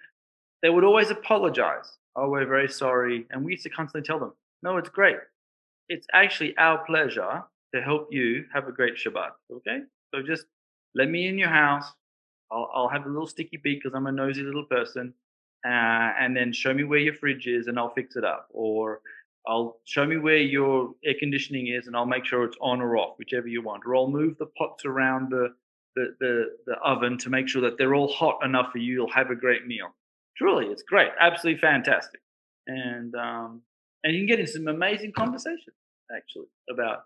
[0.62, 1.98] they would always apologize.
[2.14, 3.26] Oh, we're very sorry.
[3.30, 4.32] And we used to constantly tell them,
[4.62, 5.16] no, it's great
[5.92, 7.44] it's actually our pleasure
[7.74, 9.30] to help you have a great Shabbat.
[9.52, 9.80] Okay?
[10.14, 10.46] So just
[10.94, 11.86] let me in your house.
[12.50, 15.14] I'll, I'll have a little sticky beak because I'm a nosy little person.
[15.64, 18.48] Uh, and then show me where your fridge is and I'll fix it up.
[18.50, 19.00] Or
[19.46, 22.96] I'll show me where your air conditioning is and I'll make sure it's on or
[22.96, 23.82] off, whichever you want.
[23.86, 25.54] Or I'll move the pots around the,
[25.94, 28.94] the, the, the oven to make sure that they're all hot enough for you.
[28.94, 29.94] You'll have a great meal.
[30.36, 31.10] Truly, it's great.
[31.20, 32.20] Absolutely fantastic.
[32.66, 33.62] And um,
[34.04, 35.76] and you can get in some amazing conversations
[36.14, 37.04] actually about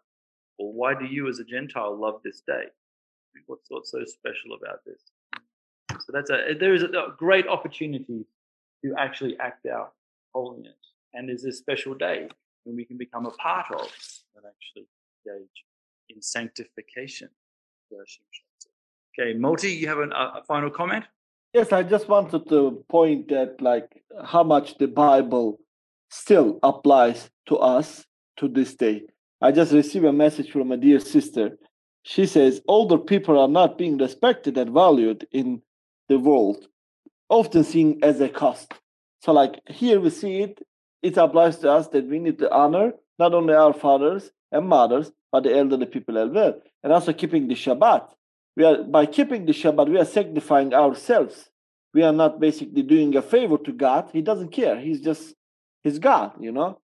[0.58, 2.64] well why do you as a gentile love this day
[3.46, 5.00] what's what's so special about this
[6.00, 6.88] so that's a there is a
[7.18, 8.24] great opportunity
[8.84, 9.92] to actually act out
[10.34, 10.74] holiness
[11.14, 12.28] and there's this special day
[12.64, 13.88] when we can become a part of
[14.36, 14.86] and actually
[15.26, 15.64] engage
[16.10, 17.28] in sanctification
[19.18, 21.04] okay moti you have an, a final comment
[21.54, 25.58] yes i just wanted to point that like how much the bible
[26.10, 28.04] still applies to us
[28.38, 29.02] to this day.
[29.40, 31.58] I just received a message from a dear sister.
[32.02, 35.62] She says older people are not being respected and valued in
[36.08, 36.68] the world,
[37.28, 38.72] often seen as a cost.
[39.22, 40.60] So, like here we see it
[41.06, 45.12] it applies to us that we need to honor not only our fathers and mothers,
[45.30, 46.60] but the elderly people as well.
[46.82, 48.08] And also keeping the Shabbat.
[48.56, 51.48] We are by keeping the Shabbat, we are sanctifying ourselves.
[51.94, 54.10] We are not basically doing a favor to God.
[54.12, 54.78] He doesn't care.
[54.80, 55.34] He's just
[55.82, 56.80] he's God, you know.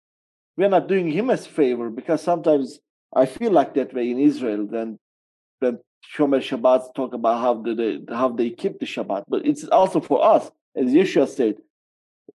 [0.55, 2.79] We are not doing him a favor because sometimes
[3.15, 4.67] I feel like that way in Israel.
[4.67, 4.99] Then
[5.59, 5.79] when
[6.15, 10.23] Shomer Shabbat talk about how they how they keep the Shabbat, but it's also for
[10.23, 11.55] us, as Yeshua said,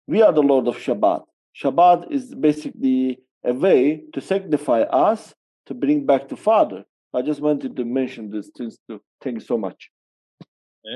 [0.06, 1.24] we are the Lord of Shabbat.
[1.60, 5.34] Shabbat is basically a way to sanctify us
[5.66, 6.84] to bring back the Father.
[7.14, 9.00] I just wanted to mention this things too.
[9.22, 9.90] Thank you so much.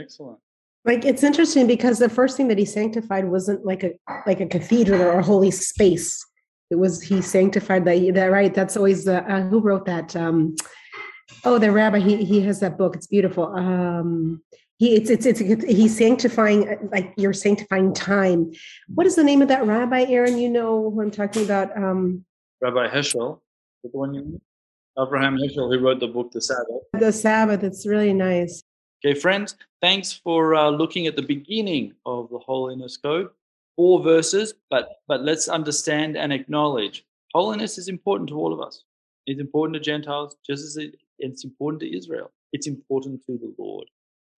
[0.03, 0.39] Excellent.
[0.85, 3.93] Like it's interesting because the first thing that he sanctified wasn't like a
[4.27, 6.25] like a cathedral or a holy space.
[6.71, 8.55] It was he sanctified that that right.
[8.55, 10.15] That's always the uh, who wrote that.
[10.17, 10.55] Um,
[11.45, 11.99] oh, the rabbi.
[11.99, 12.97] He he has that book.
[12.97, 13.47] It's beautiful.
[13.55, 14.43] Um,
[14.79, 18.53] he it's it's it's he's sanctifying like you're sanctifying time.
[18.95, 20.39] What is the name of that rabbi, Aaron?
[20.39, 21.77] You know who I'm talking about.
[21.77, 22.25] Um,
[22.61, 23.41] Rabbi Heschel,
[23.83, 24.41] the one you mean?
[24.99, 26.83] Abraham Heschel, who wrote the book The Sabbath.
[26.93, 27.63] The Sabbath.
[27.63, 28.63] It's really nice.
[29.05, 33.31] Okay, friends, thanks for uh, looking at the beginning of the Holiness Code.
[33.77, 38.85] Four verses, but but let's understand and acknowledge holiness is important to all of us.
[39.27, 42.33] It's important to Gentiles, just as it, it's important to Israel.
[42.53, 43.87] It's important to the Lord,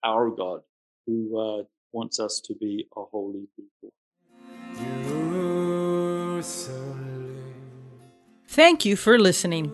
[0.03, 0.61] our God,
[1.07, 3.91] who uh, wants us to be a holy people.
[8.47, 9.73] Thank you for listening.